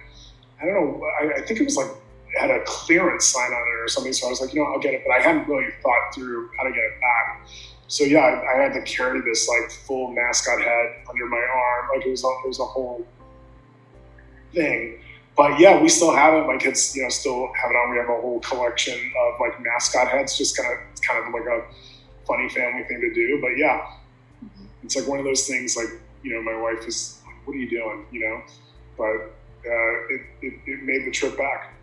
I 0.61 0.65
don't 0.65 0.73
know. 0.73 1.07
I, 1.21 1.39
I 1.39 1.41
think 1.41 1.59
it 1.59 1.63
was 1.63 1.77
like 1.77 1.89
it 2.33 2.39
had 2.39 2.51
a 2.51 2.63
clearance 2.65 3.25
sign 3.25 3.51
on 3.51 3.67
it 3.67 3.83
or 3.83 3.87
something. 3.87 4.13
So 4.13 4.27
I 4.27 4.29
was 4.29 4.41
like, 4.41 4.53
you 4.53 4.61
know, 4.61 4.71
I'll 4.71 4.79
get 4.79 4.93
it, 4.93 5.03
but 5.05 5.13
I 5.13 5.21
hadn't 5.21 5.47
really 5.47 5.69
thought 5.81 6.13
through 6.13 6.49
how 6.57 6.63
to 6.63 6.71
get 6.71 6.79
it 6.79 6.99
back. 6.99 7.47
So 7.87 8.03
yeah, 8.03 8.19
I, 8.19 8.57
I 8.57 8.61
had 8.61 8.73
to 8.73 8.81
carry 8.81 9.21
this 9.21 9.47
like 9.47 9.71
full 9.71 10.11
mascot 10.11 10.61
head 10.61 10.95
under 11.09 11.25
my 11.27 11.37
arm. 11.37 11.89
Like 11.95 12.05
it 12.05 12.09
was 12.09 12.23
a, 12.23 12.27
it 12.27 12.47
was 12.47 12.59
a 12.59 12.65
whole 12.65 13.05
thing. 14.53 14.99
But 15.37 15.59
yeah, 15.59 15.79
we 15.79 15.87
still 15.87 16.13
have 16.13 16.33
it. 16.33 16.47
My 16.47 16.57
kids, 16.57 16.95
you 16.95 17.03
know, 17.03 17.09
still 17.09 17.51
have 17.53 17.69
it 17.69 17.75
on. 17.75 17.91
We 17.91 17.97
have 17.97 18.09
a 18.09 18.19
whole 18.19 18.39
collection 18.39 18.97
of 19.21 19.39
like 19.39 19.61
mascot 19.61 20.07
heads. 20.07 20.35
Just 20.35 20.57
kind 20.57 20.73
of, 20.73 21.01
kind 21.01 21.25
of 21.25 21.31
like 21.31 21.47
a 21.47 21.63
funny 22.25 22.49
family 22.49 22.83
thing 22.85 22.99
to 23.01 23.13
do. 23.13 23.39
But 23.39 23.55
yeah, 23.55 23.85
mm-hmm. 24.43 24.65
it's 24.83 24.95
like 24.95 25.07
one 25.07 25.19
of 25.19 25.25
those 25.25 25.47
things. 25.47 25.77
Like 25.77 25.89
you 26.23 26.33
know, 26.33 26.41
my 26.41 26.59
wife 26.59 26.87
is, 26.87 27.21
like, 27.23 27.35
"What 27.47 27.55
are 27.55 27.59
you 27.59 27.69
doing?" 27.69 28.05
You 28.11 28.21
know, 28.21 28.41
but 28.97 29.35
uh, 29.65 30.13
it, 30.13 30.21
it, 30.41 30.53
it 30.65 30.83
made 30.83 31.05
the 31.05 31.11
trip 31.11 31.37
back. 31.37 31.73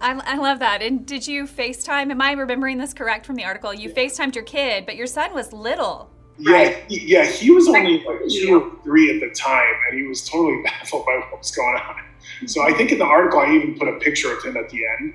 I, 0.00 0.20
I, 0.24 0.36
love 0.36 0.58
that. 0.58 0.82
And 0.82 1.06
did 1.06 1.28
you 1.28 1.44
FaceTime? 1.44 2.10
Am 2.10 2.20
I 2.20 2.32
remembering 2.32 2.78
this 2.78 2.92
correct 2.92 3.24
from 3.24 3.36
the 3.36 3.44
article? 3.44 3.72
You 3.72 3.88
FaceTimed 3.88 4.34
your 4.34 4.44
kid, 4.44 4.84
but 4.84 4.96
your 4.96 5.06
son 5.06 5.32
was 5.32 5.52
little. 5.52 6.10
Yeah, 6.38 6.52
right? 6.52 6.84
he, 6.88 7.06
yeah, 7.06 7.24
he 7.24 7.52
was 7.52 7.68
only 7.68 8.02
like 8.04 8.18
two 8.28 8.60
or 8.60 8.82
three 8.82 9.14
at 9.14 9.20
the 9.20 9.32
time, 9.34 9.74
and 9.88 10.00
he 10.00 10.06
was 10.06 10.28
totally 10.28 10.60
baffled 10.64 11.06
by 11.06 11.16
what 11.30 11.38
was 11.38 11.50
going 11.52 11.76
on. 11.76 12.02
So 12.46 12.62
I 12.62 12.72
think 12.72 12.90
in 12.90 12.98
the 12.98 13.04
article 13.04 13.40
I 13.40 13.52
even 13.54 13.78
put 13.78 13.88
a 13.88 13.98
picture 13.98 14.36
of 14.36 14.42
him 14.42 14.56
at 14.56 14.68
the 14.70 14.82
end 14.98 15.14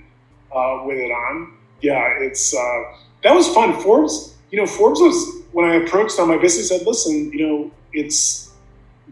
uh, 0.56 0.84
with 0.86 0.98
it 0.98 1.12
on. 1.12 1.54
Yeah, 1.82 2.08
it's 2.20 2.56
uh, 2.56 2.84
that 3.24 3.36
was 3.36 3.48
fun. 3.50 3.80
Forbes, 3.82 4.36
you 4.52 4.58
know, 4.58 4.66
Forbes 4.66 5.00
was 5.00 5.44
when 5.52 5.66
I 5.66 5.76
approached 5.76 6.18
them, 6.18 6.32
I 6.32 6.38
basically 6.38 6.78
said, 6.78 6.88
"Listen, 6.88 7.32
you 7.32 7.48
know, 7.48 7.72
it's 7.94 8.47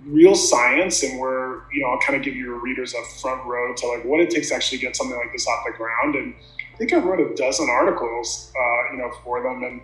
real 0.04 0.36
science 0.36 1.04
and 1.04 1.20
we're 1.20 1.62
you 1.72 1.82
know 1.82 1.90
i'll 1.90 2.00
kind 2.00 2.18
of 2.18 2.24
give 2.24 2.36
your 2.36 2.60
readers 2.60 2.94
a 2.94 3.04
front 3.20 3.44
row 3.46 3.74
to 3.74 3.88
like 3.88 4.04
what 4.04 4.20
it 4.20 4.30
takes 4.30 4.50
to 4.50 4.56
actually 4.56 4.78
get 4.78 4.96
something 4.96 5.18
like 5.18 5.32
this 5.32 5.48
off 5.48 5.64
the 5.66 5.72
ground. 5.72 6.16
And 6.16 6.36
i 6.74 6.78
think 6.78 6.94
i 6.94 6.98
wrote 6.98 7.20
a 7.20 7.34
dozen 7.36 7.70
articles 7.70 8.52
uh, 8.56 8.94
you 8.94 9.00
know 9.00 9.12
for 9.24 9.42
them. 9.42 9.64
And 9.64 9.82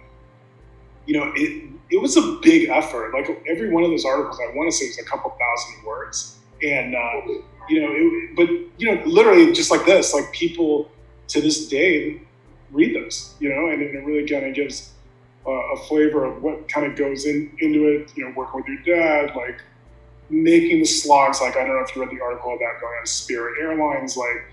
you 1.05 1.17
know 1.17 1.31
it 1.35 1.69
it 1.89 2.01
was 2.01 2.17
a 2.17 2.39
big 2.41 2.69
effort. 2.69 3.13
Like 3.13 3.43
every 3.47 3.69
one 3.69 3.83
of 3.83 3.89
those 3.89 4.05
articles 4.05 4.39
i 4.39 4.55
want 4.55 4.71
to 4.71 4.77
say 4.77 4.87
was 4.87 4.99
a 4.99 5.05
couple 5.05 5.31
thousand 5.31 5.85
words. 5.85 6.37
And 6.63 6.95
uh, 6.95 7.21
you 7.69 7.81
know 7.81 7.91
it, 7.91 8.35
but 8.35 8.49
you 8.79 8.93
know 8.93 9.03
literally 9.05 9.51
just 9.51 9.71
like 9.71 9.85
this 9.85 10.13
like 10.13 10.31
people 10.31 10.91
to 11.29 11.41
this 11.41 11.67
day 11.67 12.21
read 12.71 12.95
those 12.95 13.35
you 13.39 13.49
know? 13.49 13.69
And 13.69 13.81
it 13.81 14.05
really 14.05 14.27
kind 14.27 14.45
of 14.45 14.53
gives 14.53 14.91
a 15.47 15.75
flavor 15.87 16.25
of 16.25 16.43
what 16.43 16.69
kind 16.69 16.85
of 16.85 16.95
goes 16.95 17.25
in 17.25 17.51
into 17.59 17.87
it 17.87 18.11
you 18.15 18.23
know 18.23 18.31
working 18.35 18.61
with 18.61 18.67
your 18.67 18.95
dad 18.95 19.35
like 19.35 19.59
making 20.31 20.79
the 20.79 20.85
slogs. 20.85 21.41
Like 21.41 21.57
I 21.57 21.65
don't 21.65 21.75
know 21.75 21.83
if 21.83 21.95
you 21.95 22.01
read 22.01 22.11
the 22.11 22.21
article 22.21 22.55
about 22.55 22.79
going 22.81 22.97
on 22.99 23.05
Spirit 23.05 23.61
Airlines. 23.61 24.17
Like 24.17 24.45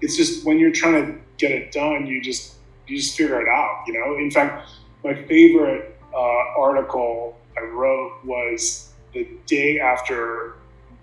it's 0.00 0.16
just 0.16 0.44
when 0.44 0.58
you're 0.58 0.72
trying 0.72 1.06
to 1.06 1.18
get 1.36 1.52
it 1.52 1.70
done, 1.70 2.06
you 2.06 2.20
just 2.20 2.54
you 2.86 2.96
just 2.96 3.16
figure 3.16 3.40
it 3.40 3.48
out. 3.48 3.84
You 3.86 3.94
know. 3.94 4.16
In 4.16 4.30
fact, 4.30 4.70
my 5.04 5.14
favorite 5.14 5.96
uh, 6.14 6.60
article 6.60 7.38
I 7.56 7.62
wrote 7.62 8.12
was 8.24 8.92
the 9.12 9.28
day 9.46 9.78
after 9.78 10.54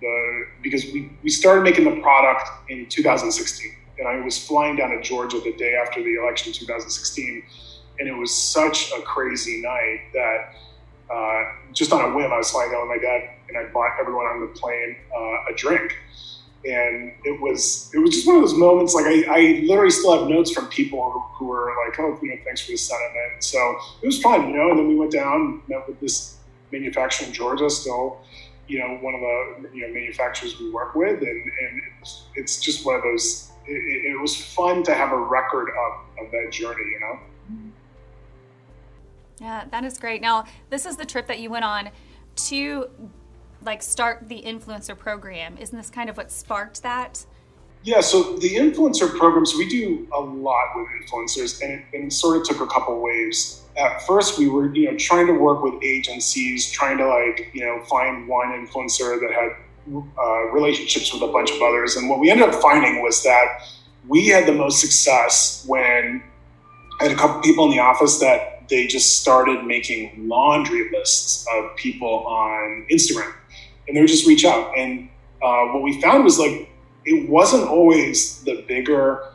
the 0.01 0.47
because 0.61 0.85
we 0.85 1.11
we 1.21 1.29
started 1.29 1.63
making 1.63 1.85
the 1.85 2.01
product 2.01 2.49
in 2.69 2.87
2016, 2.87 3.75
and 3.99 4.07
I 4.07 4.19
was 4.19 4.37
flying 4.45 4.75
down 4.75 4.89
to 4.89 5.01
Georgia 5.01 5.39
the 5.39 5.53
day 5.53 5.75
after 5.75 6.01
the 6.01 6.15
election 6.15 6.51
in 6.51 6.59
2016, 6.59 7.43
and 7.99 8.09
it 8.09 8.13
was 8.13 8.35
such 8.35 8.91
a 8.91 9.01
crazy 9.03 9.61
night 9.61 10.01
that. 10.13 10.55
Uh, 11.09 11.43
just 11.73 11.91
on 11.91 12.11
a 12.11 12.15
whim, 12.15 12.31
I 12.31 12.37
was 12.37 12.51
flying 12.51 12.71
down 12.71 12.87
with 12.87 12.97
my 12.97 13.01
dad, 13.01 13.29
and 13.49 13.57
I 13.57 13.71
bought 13.71 13.91
everyone 13.99 14.25
on 14.25 14.41
the 14.41 14.47
plane 14.47 14.95
uh, 15.15 15.51
a 15.51 15.55
drink. 15.55 15.97
And 16.65 17.11
it 17.25 17.41
was 17.41 17.91
it 17.93 17.99
was 17.99 18.11
just 18.11 18.25
one 18.25 18.37
of 18.37 18.41
those 18.41 18.53
moments 18.53 18.93
like 18.93 19.05
I, 19.05 19.25
I 19.27 19.63
literally 19.65 19.91
still 19.91 20.17
have 20.17 20.29
notes 20.29 20.49
from 20.49 20.67
people 20.67 21.19
who, 21.35 21.47
were 21.47 21.73
like 21.85 21.99
oh 21.99 22.17
you 22.21 22.29
know 22.29 22.37
thanks 22.45 22.61
for 22.61 22.71
the 22.71 22.77
sentiment 22.77 23.43
so 23.43 23.77
it 24.01 24.05
was 24.05 24.21
fun 24.21 24.47
you 24.47 24.55
know? 24.55 24.69
And 24.69 24.79
then 24.79 24.87
we 24.87 24.95
went 24.95 25.11
down 25.11 25.61
met 25.67 25.85
with 25.89 25.99
this 25.99 26.37
manufacturer 26.71 27.27
in 27.27 27.33
Georgia 27.33 27.69
still 27.69 28.21
you 28.67 28.79
know 28.79 28.97
one 29.01 29.13
of 29.13 29.21
the 29.21 29.69
you 29.73 29.85
know 29.85 29.93
manufacturers 29.93 30.59
we 30.59 30.69
work 30.71 30.95
with 30.95 31.21
and, 31.21 31.51
and 31.61 31.81
it's, 32.35 32.59
just 32.59 32.85
one 32.85 32.95
of 32.95 33.03
those 33.03 33.51
it, 33.65 34.11
it, 34.11 34.21
was 34.21 34.35
fun 34.35 34.83
to 34.83 34.93
have 34.93 35.11
a 35.11 35.17
record 35.17 35.69
of, 35.69 36.25
of 36.25 36.31
that 36.31 36.49
journey 36.51 36.83
you 36.83 36.99
know 36.99 37.19
yeah 39.43 39.65
that 39.69 39.83
is 39.83 39.99
great 39.99 40.21
now 40.21 40.43
this 40.71 40.87
is 40.87 40.97
the 40.97 41.05
trip 41.05 41.27
that 41.27 41.39
you 41.39 41.51
went 41.51 41.63
on 41.63 41.91
to 42.35 42.89
like 43.65 43.81
start 43.81 44.27
the 44.27 44.41
influencer 44.41 44.97
program. 44.97 45.57
Isn't 45.57 45.77
this 45.77 45.89
kind 45.89 46.09
of 46.09 46.17
what 46.17 46.31
sparked 46.31 46.83
that? 46.83 47.25
Yeah, 47.83 47.99
so 47.99 48.37
the 48.37 48.55
influencer 48.55 49.09
programs, 49.17 49.55
we 49.55 49.67
do 49.67 50.07
a 50.13 50.19
lot 50.19 50.67
with 50.75 50.87
influencers, 51.01 51.61
and 51.61 51.73
it, 51.73 51.85
and 51.93 52.05
it 52.05 52.13
sort 52.13 52.37
of 52.37 52.47
took 52.47 52.61
a 52.61 52.67
couple 52.67 53.01
waves. 53.01 53.63
At 53.77 54.01
first, 54.03 54.39
we 54.39 54.47
were, 54.47 54.73
you 54.73 54.89
know, 54.89 54.97
trying 54.97 55.27
to 55.27 55.33
work 55.33 55.63
with 55.63 55.83
agencies, 55.83 56.71
trying 56.71 56.97
to 56.99 57.07
like, 57.07 57.49
you 57.53 57.65
know, 57.65 57.83
find 57.83 58.27
one 58.27 58.51
influencer 58.51 59.19
that 59.19 59.31
had 59.33 59.97
uh, 60.17 60.51
relationships 60.51 61.13
with 61.13 61.23
a 61.23 61.27
bunch 61.27 61.51
of 61.51 61.61
others. 61.61 61.97
And 61.97 62.09
what 62.09 62.19
we 62.19 62.31
ended 62.31 62.47
up 62.47 62.61
finding 62.61 63.01
was 63.01 63.21
that 63.23 63.67
we 64.07 64.27
had 64.27 64.45
the 64.45 64.53
most 64.53 64.79
success 64.79 65.65
when 65.67 66.23
I 67.01 67.03
had 67.03 67.11
a 67.11 67.15
couple 67.15 67.41
people 67.41 67.65
in 67.65 67.71
the 67.71 67.79
office 67.79 68.19
that 68.19 68.52
they 68.69 68.87
just 68.87 69.21
started 69.21 69.65
making 69.65 70.27
laundry 70.27 70.89
lists 70.91 71.45
of 71.53 71.75
people 71.75 72.25
on 72.27 72.85
Instagram 72.91 73.33
and 73.87 73.95
they 73.95 74.01
would 74.01 74.09
just 74.09 74.27
reach 74.27 74.45
out. 74.45 74.77
And 74.77 75.09
uh, 75.41 75.65
what 75.67 75.83
we 75.83 76.01
found 76.01 76.23
was 76.23 76.39
like 76.39 76.69
it 77.05 77.29
wasn't 77.29 77.69
always 77.69 78.43
the 78.43 78.63
bigger 78.67 79.29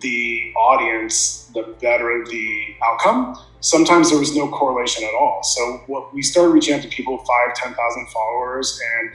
the 0.00 0.52
audience, 0.56 1.50
the 1.54 1.74
better 1.80 2.24
the 2.24 2.76
outcome. 2.82 3.36
Sometimes 3.60 4.10
there 4.10 4.18
was 4.18 4.34
no 4.34 4.48
correlation 4.48 5.04
at 5.04 5.14
all. 5.14 5.42
So 5.42 5.82
what 5.86 6.14
we 6.14 6.22
started 6.22 6.50
reaching 6.50 6.74
out 6.74 6.82
to 6.82 6.88
people 6.88 7.18
five, 7.18 7.54
ten 7.54 7.74
thousand 7.74 8.08
followers, 8.08 8.80
and 8.98 9.10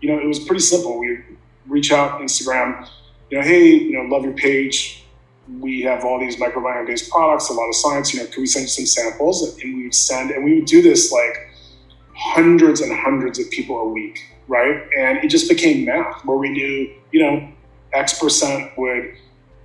you 0.00 0.10
know 0.10 0.18
it 0.18 0.26
was 0.26 0.38
pretty 0.38 0.60
simple. 0.60 0.98
We 0.98 1.18
reach 1.66 1.92
out 1.92 2.20
Instagram, 2.20 2.88
you 3.30 3.38
know, 3.38 3.44
hey, 3.44 3.66
you 3.66 3.92
know, 3.92 4.02
love 4.02 4.24
your 4.24 4.34
page. 4.34 5.04
We 5.60 5.80
have 5.82 6.04
all 6.04 6.20
these 6.20 6.36
microbiome 6.36 6.86
based 6.86 7.10
products, 7.10 7.48
a 7.48 7.54
lot 7.54 7.68
of 7.68 7.74
science. 7.74 8.12
You 8.12 8.20
know, 8.20 8.26
can 8.26 8.42
we 8.42 8.46
send 8.46 8.64
you 8.64 8.68
some 8.68 8.86
samples? 8.86 9.58
And 9.62 9.76
we 9.76 9.84
would 9.84 9.94
send, 9.94 10.30
and 10.30 10.44
we 10.44 10.56
would 10.56 10.66
do 10.66 10.82
this 10.82 11.10
like 11.10 11.48
hundreds 12.14 12.80
and 12.80 12.92
hundreds 12.92 13.38
of 13.38 13.50
people 13.50 13.80
a 13.80 13.88
week, 13.88 14.18
right? 14.46 14.82
And 14.98 15.18
it 15.24 15.28
just 15.28 15.48
became 15.48 15.84
math 15.86 16.24
where 16.24 16.36
we 16.36 16.50
knew, 16.50 16.92
you 17.12 17.22
know, 17.22 17.48
X 17.92 18.18
percent 18.18 18.76
would, 18.76 19.14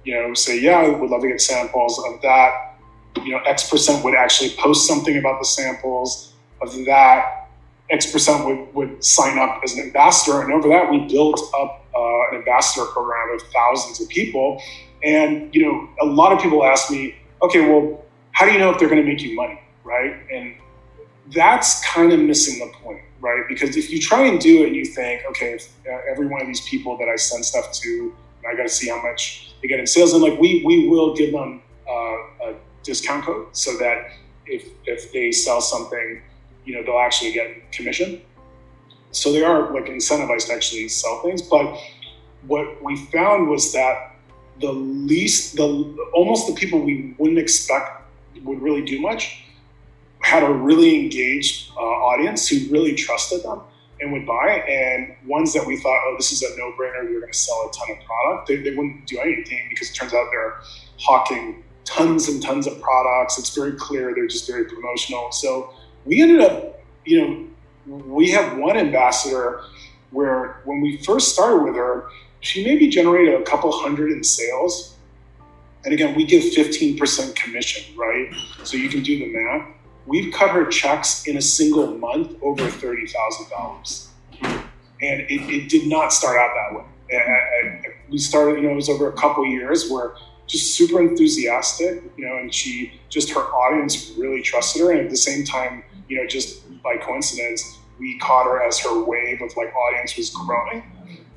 you 0.06 0.13
know, 0.13 0.34
say, 0.34 0.60
yeah, 0.60 0.78
I 0.78 0.90
would 0.90 1.10
love 1.10 1.22
to 1.22 1.28
get 1.28 1.42
samples 1.42 2.02
of 2.08 2.22
that. 2.22 2.75
You 3.24 3.32
know, 3.32 3.40
X 3.40 3.70
percent 3.70 4.04
would 4.06 4.16
actually 4.16 4.52
post 4.52 4.88
something 4.88 5.18
about 5.18 5.40
the 5.42 5.46
samples 5.46 6.34
of 6.62 6.74
that. 6.86 7.50
X 7.90 8.12
percent 8.12 8.46
would, 8.46 8.74
would 8.74 9.04
sign 9.04 9.38
up 9.38 9.62
as 9.63 9.74
an 9.75 9.84
ambassador. 9.84 10.42
And 10.42 10.54
over 10.54 10.70
that, 10.70 10.90
we 10.90 11.00
built 11.08 11.40
up 11.60 11.86
uh, 11.94 12.30
an 12.32 12.38
ambassador 12.38 12.86
program 12.86 13.36
of 13.36 13.42
thousands 13.54 14.00
of 14.02 14.08
people. 14.08 14.62
And, 15.04 15.54
you 15.54 15.62
know, 15.66 15.90
a 16.02 16.06
lot 16.06 16.32
of 16.32 16.42
people 16.42 16.64
ask 16.64 16.90
me, 16.90 17.16
okay, 17.42 17.68
well, 17.70 18.04
how 18.32 18.46
do 18.46 18.52
you 18.52 18.60
know 18.60 18.70
if 18.72 18.80
they're 18.80 18.90
going 18.90 19.02
to 19.02 19.08
make 19.08 19.22
you 19.22 19.36
money? 19.36 19.62
Right. 19.84 20.16
And 20.32 20.56
that's 21.34 21.86
kind 21.86 22.12
of 22.14 22.20
missing 22.20 22.60
the 22.60 22.74
point, 22.78 23.02
right? 23.20 23.44
Because 23.48 23.76
if 23.76 23.92
you 23.92 24.00
try 24.00 24.26
and 24.26 24.40
do 24.40 24.64
it 24.64 24.68
and 24.68 24.76
you 24.76 24.86
think, 24.86 25.24
okay, 25.30 25.54
if, 25.54 25.70
uh, 25.88 26.00
every 26.10 26.28
one 26.28 26.42
of 26.42 26.48
these 26.48 26.62
people 26.62 26.98
that 26.98 27.10
I 27.10 27.16
send 27.16 27.44
stuff 27.46 27.72
to, 27.74 28.16
I 28.48 28.56
got 28.56 28.64
to 28.64 28.70
see 28.70 28.90
how 28.90 29.02
much 29.02 29.54
they 29.62 29.68
get 29.68 29.80
in 29.80 29.88
sales, 29.88 30.14
and 30.14 30.22
like 30.22 30.40
we 30.40 30.62
we 30.66 30.88
will 30.88 31.16
give 31.16 31.32
them 31.32 31.62
uh, 31.90 32.48
a 32.48 32.56
discount 32.84 33.24
code 33.24 33.48
so 33.54 33.78
that 33.78 34.12
if 34.46 34.68
if 34.86 35.14
they 35.14 35.32
sell 35.32 35.62
something, 35.62 36.22
you 36.66 36.76
know, 36.76 36.84
they'll 36.84 37.00
actually 37.00 37.32
get 37.32 37.72
commission. 37.72 38.22
So 39.12 39.32
they 39.32 39.44
are 39.44 39.74
like 39.74 39.86
incentivized 39.86 40.48
to 40.48 40.54
actually 40.54 40.90
sell 40.90 41.22
things, 41.22 41.42
but 41.42 41.78
what 42.48 42.84
we 42.84 42.98
found 42.98 43.48
was 43.48 43.72
that 43.74 44.12
the 44.62 44.72
least 44.72 45.56
the 45.56 45.66
almost 46.14 46.48
the 46.48 46.54
people 46.54 46.80
we 46.80 47.16
wouldn't 47.18 47.40
expect 47.40 48.04
would 48.44 48.62
really 48.62 48.84
do 48.84 49.02
much 49.02 49.44
had 50.22 50.44
a 50.44 50.52
really 50.52 51.00
engaged 51.00 51.72
uh, 51.76 51.80
audience 51.80 52.48
who 52.48 52.70
really 52.72 52.96
trusted 52.96 53.44
them 53.44 53.62
and 54.00 54.12
would 54.14 54.26
buy. 54.26 54.64
And 54.68 55.16
ones 55.28 55.54
that 55.54 55.66
we 55.66 55.78
thought, 55.78 56.00
oh, 56.06 56.16
this 56.18 56.32
is 56.32 56.42
a 56.44 56.58
no 56.58 56.72
brainer, 56.74 57.00
are 57.00 57.20
going 57.20 57.32
to 57.32 57.38
sell 57.38 57.70
a 57.70 57.72
ton 57.74 57.98
of 57.98 58.06
product, 58.06 58.48
they, 58.48 58.58
they 58.58 58.76
wouldn't 58.76 59.06
do 59.06 59.20
anything 59.20 59.68
because 59.70 59.90
it 59.90 59.94
turns 59.94 60.14
out 60.14 60.28
they're 60.32 60.60
hawking 60.98 61.64
tons 61.84 62.30
and 62.30 62.42
tons 62.42 62.68
of 62.68 62.80
products. 62.82 63.38
It's 63.38 63.54
very 63.54 63.74
clear 63.74 64.14
they're 64.16 64.28
just 64.28 64.48
very 64.48 64.66
promotional. 64.66 65.32
So 65.32 65.74
we 66.06 66.22
ended 66.22 66.42
up, 66.42 66.82
you 67.06 67.22
know, 67.22 68.02
we 68.06 68.32
have 68.32 68.58
one 68.58 68.78
ambassador 68.78 69.64
where 70.12 70.62
when 70.64 70.80
we 70.80 70.98
first 70.98 71.34
started 71.34 71.64
with 71.64 71.76
her, 71.76 72.08
she 72.44 72.64
maybe 72.64 72.88
generated 72.88 73.34
a 73.34 73.44
couple 73.44 73.72
hundred 73.72 74.12
in 74.12 74.24
sales. 74.24 74.96
And 75.86 75.94
again, 75.94 76.16
we 76.16 76.24
give 76.26 76.44
15% 76.44 77.36
commission, 77.36 77.98
right? 77.98 78.32
So 78.64 78.78
you 78.78 78.88
can 78.88 79.04
do 79.04 79.20
the 79.20 79.34
math 79.34 79.68
we've 80.06 80.34
cut 80.34 80.52
her 80.52 80.66
checks 80.66 81.28
in 81.28 81.38
a 81.38 81.42
single 81.42 81.88
month 81.98 82.36
over 82.42 82.64
$30,000. 82.64 84.08
And 85.02 85.22
it, 85.22 85.30
it, 85.30 85.70
did 85.70 85.88
not 85.88 86.14
start 86.14 86.38
out 86.38 86.52
that 86.56 86.78
way. 86.78 86.86
And 87.12 87.86
we 88.10 88.18
started, 88.18 88.62
you 88.62 88.64
know, 88.64 88.72
it 88.72 88.76
was 88.76 88.90
over 88.90 89.10
a 89.10 89.14
couple 89.14 89.46
years 89.46 89.90
where 89.90 90.16
just 90.48 90.76
super 90.76 91.02
enthusiastic, 91.02 92.04
you 92.18 92.26
know, 92.26 92.38
and 92.38 92.54
she 92.54 93.00
just 93.10 93.30
her 93.32 93.42
audience 93.42 94.14
really 94.18 94.42
trusted 94.42 94.82
her. 94.82 94.92
And 94.92 95.02
at 95.02 95.10
the 95.10 95.18
same 95.18 95.44
time, 95.44 95.84
you 96.08 96.18
know, 96.18 96.28
just 96.28 96.62
by 96.82 96.98
coincidence, 96.98 97.80
we 98.00 98.18
caught 98.20 98.46
her 98.46 98.64
as 98.64 98.80
her 98.80 99.04
wave 99.04 99.42
of 99.42 99.56
like 99.58 99.74
audience 99.76 100.18
was 100.18 100.30
growing. 100.30 100.84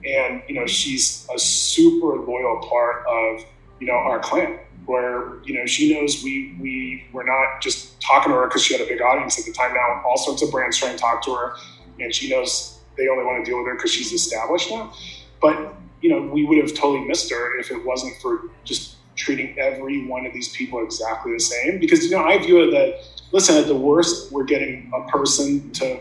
And, 0.06 0.42
you 0.48 0.54
know, 0.54 0.66
she's 0.66 1.26
a 1.34 1.38
super 1.38 2.16
loyal 2.18 2.60
part 2.68 3.04
of, 3.06 3.44
you 3.80 3.86
know, 3.86 3.94
our 3.94 4.20
clan 4.20 4.60
where 4.86 5.42
you 5.44 5.52
know 5.54 5.66
she 5.66 5.92
knows 5.92 6.22
we 6.22 6.56
we 6.60 7.04
were 7.12 7.24
not 7.24 7.60
just 7.60 8.00
talking 8.00 8.32
to 8.32 8.38
her 8.38 8.46
because 8.46 8.64
she 8.64 8.72
had 8.72 8.80
a 8.80 8.88
big 8.88 9.02
audience 9.02 9.38
at 9.38 9.44
the 9.44 9.52
time. 9.52 9.74
Now 9.74 10.02
all 10.06 10.16
sorts 10.16 10.42
of 10.42 10.50
brands 10.50 10.78
try 10.78 10.88
and 10.88 10.98
talk 10.98 11.22
to 11.24 11.34
her, 11.34 11.56
and 12.00 12.14
she 12.14 12.30
knows 12.30 12.80
they 12.96 13.08
only 13.08 13.24
want 13.24 13.44
to 13.44 13.50
deal 13.50 13.58
with 13.58 13.66
her 13.66 13.74
because 13.74 13.92
she's 13.92 14.12
established 14.12 14.70
now. 14.70 14.92
But 15.40 15.74
you 16.00 16.10
know 16.10 16.22
we 16.22 16.44
would 16.44 16.58
have 16.58 16.72
totally 16.74 17.06
missed 17.06 17.30
her 17.30 17.58
if 17.58 17.70
it 17.70 17.84
wasn't 17.84 18.16
for 18.22 18.50
just 18.64 18.96
treating 19.16 19.58
every 19.58 20.06
one 20.06 20.26
of 20.26 20.32
these 20.32 20.54
people 20.56 20.82
exactly 20.82 21.32
the 21.32 21.40
same. 21.40 21.78
Because 21.78 22.04
you 22.04 22.12
know 22.12 22.24
I 22.24 22.38
view 22.38 22.62
it 22.62 22.70
that 22.70 23.04
listen 23.32 23.56
at 23.56 23.66
the 23.66 23.76
worst 23.76 24.32
we're 24.32 24.44
getting 24.44 24.90
a 24.94 25.10
person 25.10 25.70
to 25.72 25.98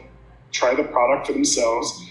try 0.51 0.75
the 0.75 0.83
product 0.83 1.27
for 1.27 1.33
themselves. 1.33 2.09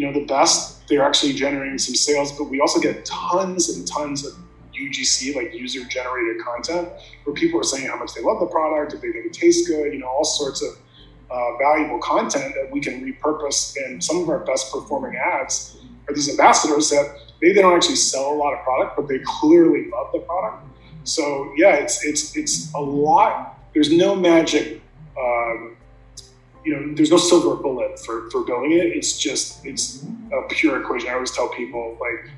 You 0.00 0.06
know 0.06 0.18
the 0.18 0.24
best 0.24 0.88
they're 0.88 1.04
actually 1.04 1.34
generating 1.34 1.76
some 1.76 1.94
sales, 1.94 2.32
but 2.32 2.44
we 2.44 2.58
also 2.58 2.80
get 2.80 3.04
tons 3.04 3.68
and 3.68 3.86
tons 3.86 4.24
of 4.26 4.32
UGC, 4.74 5.36
like 5.36 5.52
user 5.52 5.84
generated 5.84 6.42
content, 6.42 6.88
where 7.24 7.34
people 7.34 7.60
are 7.60 7.64
saying 7.64 7.86
how 7.86 7.98
much 7.98 8.14
they 8.14 8.22
love 8.22 8.40
the 8.40 8.46
product, 8.46 8.94
if 8.94 9.02
they 9.02 9.12
think 9.12 9.26
it 9.26 9.34
tastes 9.34 9.68
good, 9.68 9.92
you 9.92 9.98
know, 9.98 10.06
all 10.08 10.24
sorts 10.24 10.62
of 10.62 10.78
uh, 11.30 11.58
valuable 11.58 11.98
content 11.98 12.54
that 12.54 12.70
we 12.72 12.80
can 12.80 13.04
repurpose. 13.04 13.76
And 13.76 14.02
some 14.02 14.22
of 14.22 14.30
our 14.30 14.38
best 14.38 14.72
performing 14.72 15.16
ads 15.16 15.76
are 16.08 16.14
these 16.14 16.30
ambassadors 16.30 16.88
that 16.88 17.18
maybe 17.42 17.54
they 17.56 17.60
don't 17.60 17.76
actually 17.76 17.96
sell 17.96 18.32
a 18.32 18.36
lot 18.36 18.54
of 18.54 18.64
product, 18.64 18.96
but 18.96 19.06
they 19.06 19.18
clearly 19.24 19.90
love 19.90 20.12
the 20.14 20.20
product. 20.20 20.64
So 21.04 21.52
yeah, 21.58 21.74
it's 21.74 22.02
it's 22.06 22.34
it's 22.38 22.72
a 22.72 22.80
lot. 22.80 23.58
There's 23.74 23.92
no 23.92 24.14
magic. 24.14 24.80
Um, 25.18 25.76
you 26.64 26.74
know, 26.74 26.94
there's 26.94 27.10
no 27.10 27.16
silver 27.16 27.56
bullet 27.56 27.98
for, 27.98 28.30
for 28.30 28.44
building 28.44 28.72
it. 28.72 28.86
It's 28.86 29.18
just 29.18 29.64
it's 29.64 30.04
a 30.32 30.42
pure 30.48 30.80
equation. 30.80 31.08
I 31.08 31.14
always 31.14 31.30
tell 31.30 31.48
people 31.48 31.96
like 32.00 32.30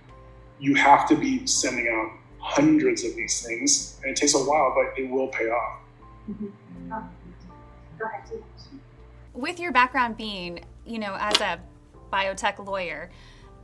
you 0.60 0.74
have 0.74 1.08
to 1.08 1.16
be 1.16 1.46
sending 1.46 1.88
out 1.88 2.12
hundreds 2.38 3.04
of 3.04 3.14
these 3.16 3.44
things, 3.44 4.00
and 4.02 4.12
it 4.12 4.16
takes 4.16 4.34
a 4.34 4.38
while, 4.38 4.74
but 4.74 4.98
it 5.00 5.10
will 5.10 5.28
pay 5.28 5.48
off. 5.48 5.80
Mm-hmm. 6.30 6.96
With 9.34 9.58
your 9.58 9.72
background 9.72 10.16
being, 10.16 10.64
you 10.84 10.98
know, 10.98 11.16
as 11.18 11.40
a 11.40 11.60
biotech 12.12 12.64
lawyer. 12.64 13.10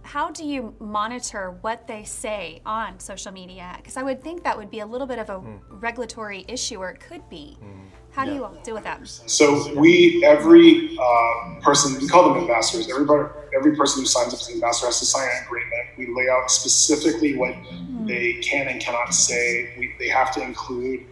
How 0.03 0.31
do 0.31 0.43
you 0.43 0.75
monitor 0.81 1.59
what 1.61 1.87
they 1.87 2.05
say 2.05 2.63
on 2.65 2.99
social 2.99 3.31
media? 3.31 3.75
Because 3.77 3.99
I 3.99 4.03
would 4.03 4.23
think 4.23 4.43
that 4.45 4.57
would 4.57 4.71
be 4.71 4.81
a 4.81 4.87
little 4.87 5.07
bit 5.07 5.19
of 5.19 5.29
a 5.29 5.35
mm. 5.35 5.61
regulatory 5.69 6.47
issue, 6.49 6.79
or 6.79 6.91
it 6.91 7.01
could 7.01 7.29
be. 7.29 7.59
Mm. 7.61 7.81
How 8.19 8.25
do 8.25 8.35
you 8.35 8.49
deal 8.65 8.75
with 8.75 8.83
that? 8.83 9.07
So 9.07 9.73
we, 9.77 10.25
every 10.25 10.99
uh, 10.99 11.61
person, 11.61 12.01
we 12.03 12.09
call 12.09 12.29
them 12.29 12.43
ambassadors. 12.43 12.91
Everybody, 12.91 13.29
every 13.55 13.77
person 13.77 14.03
who 14.03 14.07
signs 14.07 14.35
up 14.35 14.41
as 14.41 14.49
an 14.49 14.55
ambassador 14.55 14.87
has 14.87 14.99
to 14.99 15.07
sign 15.07 15.29
an 15.37 15.45
agreement. 15.47 15.85
We 15.97 16.09
lay 16.13 16.29
out 16.29 16.51
specifically 16.51 17.37
what 17.37 17.53
mm-hmm. 17.53 18.07
they 18.07 18.41
can 18.43 18.67
and 18.67 18.81
cannot 18.81 19.15
say. 19.15 19.73
We, 19.79 19.95
they 20.01 20.09
have 20.09 20.35
to 20.35 20.43
include, 20.43 21.07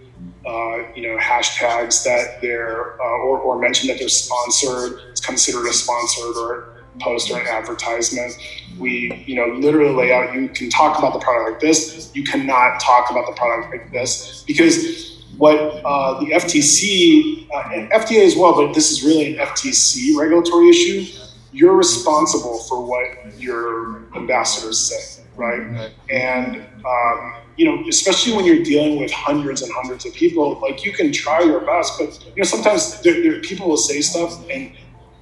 uh, 0.45 0.79
you 0.97 1.03
know, 1.03 1.17
hashtags 1.19 2.03
that 2.03 2.41
they're 2.43 3.01
uh, 3.01 3.05
or, 3.05 3.39
or 3.39 3.61
mention 3.61 3.87
that 3.87 4.01
they're 4.01 4.09
sponsored. 4.09 4.99
It's 5.11 5.21
considered 5.21 5.69
a 5.69 5.73
sponsored 5.73 6.37
or 6.37 6.83
post 6.99 7.31
or 7.31 7.39
an 7.39 7.47
advertisement. 7.47 8.37
We, 8.79 9.25
you 9.27 9.35
know, 9.35 9.47
literally 9.55 9.95
lay 9.95 10.13
out. 10.13 10.35
You 10.35 10.49
can 10.49 10.71
talk 10.71 10.99
about 10.99 11.13
the 11.13 11.19
product 11.19 11.51
like 11.51 11.61
this. 11.61 12.11
You 12.15 12.25
cannot 12.25 12.81
talk 12.81 13.11
about 13.11 13.27
the 13.27 13.33
product 13.33 13.71
like 13.73 13.91
this 13.93 14.43
because 14.47 15.25
what 15.39 15.57
uh, 15.85 16.21
the 16.21 16.27
FTC 16.27 17.49
uh, 17.53 17.71
and 17.75 17.91
FDA 17.91 18.25
as 18.25 18.37
well, 18.37 18.55
but 18.55 18.75
this 18.75 18.91
is 18.91 19.03
really 19.03 19.37
an 19.37 19.47
FTC 19.47 20.17
regulatory 20.17 20.69
issue. 20.69 21.07
You're 21.53 21.75
responsible 21.77 22.59
for 22.61 22.83
what 22.85 23.39
your 23.39 24.03
ambassadors 24.15 24.79
say, 24.79 25.23
right? 25.37 25.91
And 26.11 26.65
um, 26.85 27.35
you 27.57 27.65
know, 27.65 27.89
especially 27.89 28.35
when 28.35 28.45
you're 28.45 28.63
dealing 28.63 29.01
with 29.01 29.11
hundreds 29.11 29.63
and 29.63 29.73
hundreds 29.75 30.05
of 30.05 30.13
people, 30.13 30.59
like 30.61 30.85
you 30.85 30.93
can 30.93 31.13
try 31.13 31.41
your 31.41 31.61
best, 31.61 31.99
but 31.99 32.23
you 32.27 32.43
know, 32.43 32.45
sometimes 32.45 33.01
there, 33.01 33.23
there, 33.23 33.41
people 33.41 33.69
will 33.69 33.79
say 33.79 34.01
stuff 34.03 34.39
and 34.51 34.73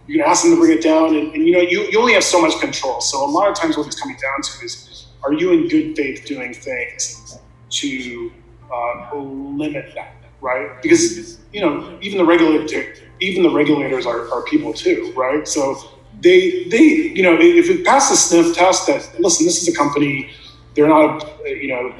you 0.06 0.20
can 0.20 0.28
ask 0.28 0.42
them 0.42 0.52
to 0.54 0.60
bring 0.60 0.76
it 0.76 0.82
down, 0.82 1.16
and, 1.16 1.32
and 1.34 1.46
you 1.46 1.52
know, 1.52 1.60
you, 1.60 1.88
you 1.90 1.98
only 1.98 2.12
have 2.12 2.24
so 2.24 2.40
much 2.40 2.58
control. 2.60 3.00
So 3.00 3.24
a 3.24 3.30
lot 3.30 3.48
of 3.48 3.54
times, 3.54 3.76
what 3.76 3.86
it's 3.86 3.98
coming 3.98 4.16
down 4.20 4.42
to 4.42 4.64
is, 4.64 5.06
are 5.22 5.32
you 5.32 5.52
in 5.52 5.68
good 5.68 5.96
faith 5.96 6.24
doing 6.26 6.52
things 6.52 7.38
to 7.70 8.32
uh, 8.72 9.16
limit 9.16 9.92
that, 9.94 10.16
right? 10.40 10.82
Because 10.82 11.40
you 11.52 11.60
know 11.60 11.98
even 12.02 12.18
the 12.18 12.24
regulator, 12.24 12.94
even 13.20 13.42
the 13.42 13.50
regulators 13.50 14.06
are, 14.06 14.30
are 14.32 14.42
people 14.42 14.72
too, 14.72 15.12
right? 15.16 15.48
So 15.48 15.76
they 16.20 16.64
they 16.64 16.82
you 16.82 17.22
know 17.22 17.38
if 17.40 17.70
it 17.70 17.84
passes 17.84 18.22
sniff 18.22 18.54
test 18.54 18.86
that 18.86 19.20
listen, 19.20 19.46
this 19.46 19.62
is 19.62 19.68
a 19.68 19.76
company, 19.76 20.30
they're 20.74 20.88
not 20.88 21.38
you 21.46 21.68
know 21.68 21.94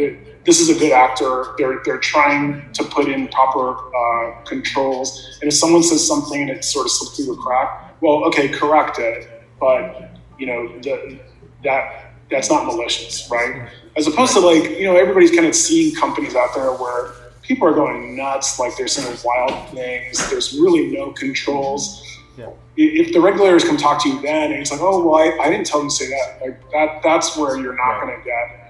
this 0.44 0.60
is 0.60 0.68
a 0.68 0.78
good 0.78 0.92
actor. 0.92 1.54
They're 1.58 1.80
they're 1.84 1.98
trying 1.98 2.72
to 2.72 2.84
put 2.84 3.08
in 3.08 3.28
proper 3.28 3.74
uh, 3.94 4.42
controls, 4.44 5.38
and 5.40 5.48
if 5.48 5.54
someone 5.54 5.82
says 5.82 6.06
something 6.06 6.42
and 6.42 6.50
it 6.50 6.64
sort 6.64 6.86
of 6.86 6.92
slips 6.92 7.16
through 7.16 7.34
the 7.34 7.40
crack, 7.40 7.94
well, 8.00 8.24
okay, 8.24 8.48
correct 8.48 8.98
it, 8.98 9.42
but 9.58 10.10
you 10.38 10.46
know 10.46 10.78
the, 10.80 11.18
that 11.62 12.14
that's 12.30 12.50
not 12.50 12.66
malicious, 12.66 13.30
right? 13.30 13.68
As 13.96 14.06
opposed 14.06 14.32
to 14.34 14.40
like, 14.40 14.78
you 14.78 14.84
know, 14.84 14.96
everybody's 14.96 15.30
kind 15.30 15.46
of 15.46 15.54
seeing 15.54 15.94
companies 15.94 16.34
out 16.34 16.54
there 16.54 16.72
where 16.72 17.12
people 17.42 17.68
are 17.68 17.74
going 17.74 18.16
nuts, 18.16 18.58
like 18.58 18.76
they're 18.76 18.88
saying 18.88 19.16
wild 19.24 19.68
things. 19.70 20.30
There's 20.30 20.54
really 20.54 20.90
no 20.92 21.12
controls. 21.12 22.02
Yeah. 22.36 22.50
If 22.76 23.12
the 23.12 23.20
regulators 23.20 23.62
come 23.64 23.76
talk 23.76 24.02
to 24.02 24.08
you 24.08 24.20
then, 24.20 24.50
and 24.50 24.60
it's 24.60 24.72
like, 24.72 24.80
oh, 24.80 25.06
well, 25.06 25.16
I, 25.16 25.44
I 25.44 25.50
didn't 25.50 25.66
tell 25.66 25.78
them 25.78 25.88
to 25.88 25.94
say 25.94 26.08
that. 26.08 26.40
Like 26.40 26.70
that, 26.72 27.02
that's 27.02 27.36
where 27.36 27.56
you're 27.60 27.76
not 27.76 28.00
right. 28.00 28.06
going 28.06 28.18
to 28.18 28.24
get, 28.24 28.63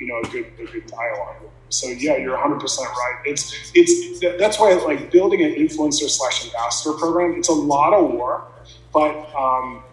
you 0.00 0.06
know, 0.06 0.18
a 0.18 0.32
good, 0.32 0.46
a 0.58 0.64
good 0.64 0.86
dialogue. 0.86 1.36
So 1.68 1.88
yeah, 1.88 2.16
you're 2.16 2.32
100 2.32 2.58
percent 2.58 2.88
right. 2.88 3.20
It's 3.24 3.70
it's 3.74 4.20
that's 4.38 4.58
why 4.58 4.72
like 4.72 5.12
building 5.12 5.42
an 5.42 5.54
influencer 5.54 6.08
slash 6.08 6.46
ambassador 6.46 6.96
program. 6.96 7.34
It's 7.38 7.48
a 7.48 7.52
lot 7.52 7.92
of 7.92 8.10
work, 8.12 8.66
but 8.92 9.32
um, 9.36 9.84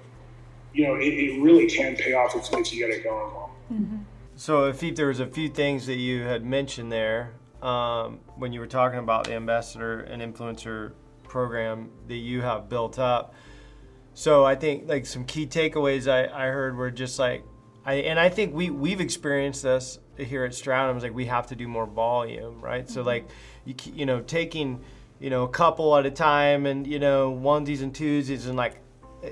you 0.74 0.88
know, 0.88 0.96
it, 0.96 1.08
it 1.08 1.42
really 1.42 1.68
can 1.68 1.96
pay 1.96 2.14
off 2.14 2.36
if, 2.36 2.52
if 2.54 2.74
you 2.74 2.88
get 2.88 2.96
it 2.96 3.04
going 3.04 3.34
well. 3.34 3.52
Mm-hmm. 3.72 3.98
So, 4.36 4.66
if 4.66 4.80
there 4.96 5.08
was 5.08 5.20
a 5.20 5.26
few 5.26 5.50
things 5.50 5.88
that 5.88 5.96
you 5.96 6.22
had 6.22 6.46
mentioned 6.46 6.92
there 6.92 7.34
um, 7.62 8.20
when 8.36 8.54
you 8.54 8.60
were 8.60 8.68
talking 8.68 9.00
about 9.00 9.26
the 9.26 9.34
ambassador 9.34 10.02
and 10.02 10.22
influencer 10.22 10.94
program 11.24 11.90
that 12.08 12.18
you 12.18 12.42
have 12.42 12.70
built 12.70 13.00
up. 13.00 13.34
So, 14.14 14.46
I 14.46 14.56
think 14.56 14.88
like 14.88 15.06
some 15.08 15.26
key 15.26 15.48
takeaways 15.48 16.08
I, 16.08 16.28
I 16.28 16.52
heard 16.52 16.78
were 16.78 16.92
just 16.92 17.18
like, 17.18 17.44
I, 17.88 17.94
and 17.94 18.20
I 18.20 18.28
think 18.28 18.54
we 18.54 18.70
we've 18.70 19.00
experienced 19.00 19.64
this 19.64 19.98
here 20.18 20.44
at 20.44 20.54
Stratum. 20.54 20.98
It's 20.98 21.04
like 21.04 21.16
we 21.16 21.26
have 21.28 21.48
to 21.48 21.56
do 21.56 21.70
more 21.70 21.86
volume, 21.86 22.60
right? 22.60 22.84
Mm-hmm. 22.84 22.94
So, 22.94 23.02
like, 23.02 23.30
you 23.64 23.76
you 23.96 24.06
know, 24.06 24.20
taking 24.20 24.82
you 25.20 25.30
know 25.30 25.46
a 25.46 25.48
couple 25.50 25.96
at 25.96 26.06
a 26.06 26.12
time, 26.12 26.66
and 26.66 26.86
you 26.86 27.00
know 27.00 27.34
onesies 27.34 27.82
and 27.82 27.94
twosies, 27.94 28.46
and 28.46 28.58
like 28.58 28.82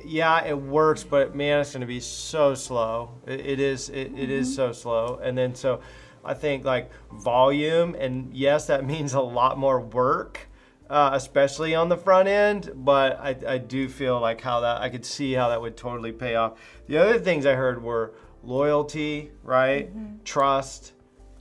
yeah, 0.06 0.46
it 0.46 0.58
works, 0.58 1.04
but 1.04 1.36
man, 1.36 1.60
it's 1.60 1.74
going 1.74 1.82
to 1.82 1.88
be 1.88 2.00
so 2.00 2.56
slow. 2.56 3.12
it, 3.28 3.42
it 3.42 3.60
is. 3.60 3.90
It, 3.90 4.14
mm-hmm. 4.14 4.18
it 4.18 4.30
is 4.30 4.48
mm-hmm. 4.48 4.56
so 4.56 4.72
slow. 4.72 5.20
And 5.22 5.38
then 5.38 5.54
so, 5.54 5.82
I 6.24 6.34
think 6.34 6.64
like 6.64 6.90
volume, 7.12 7.94
and 7.96 8.34
yes, 8.34 8.68
that 8.68 8.86
means 8.94 9.14
a 9.14 9.22
lot 9.22 9.58
more 9.58 9.82
work, 9.82 10.48
uh, 10.90 11.10
especially 11.12 11.76
on 11.76 11.90
the 11.90 11.98
front 11.98 12.30
end. 12.30 12.72
But 12.74 13.20
I, 13.20 13.36
I 13.46 13.58
do 13.58 13.90
feel 13.90 14.22
like 14.22 14.40
how 14.40 14.62
that 14.62 14.82
I 14.82 14.88
could 14.88 15.06
see 15.06 15.34
how 15.34 15.50
that 15.50 15.62
would 15.62 15.76
totally 15.76 16.14
pay 16.14 16.36
off. 16.36 16.54
The 16.88 16.98
other 16.98 17.20
things 17.20 17.46
I 17.46 17.56
heard 17.56 17.84
were 17.84 18.14
loyalty, 18.48 19.32
right, 19.44 19.90
mm-hmm. 19.90 20.24
trust, 20.24 20.94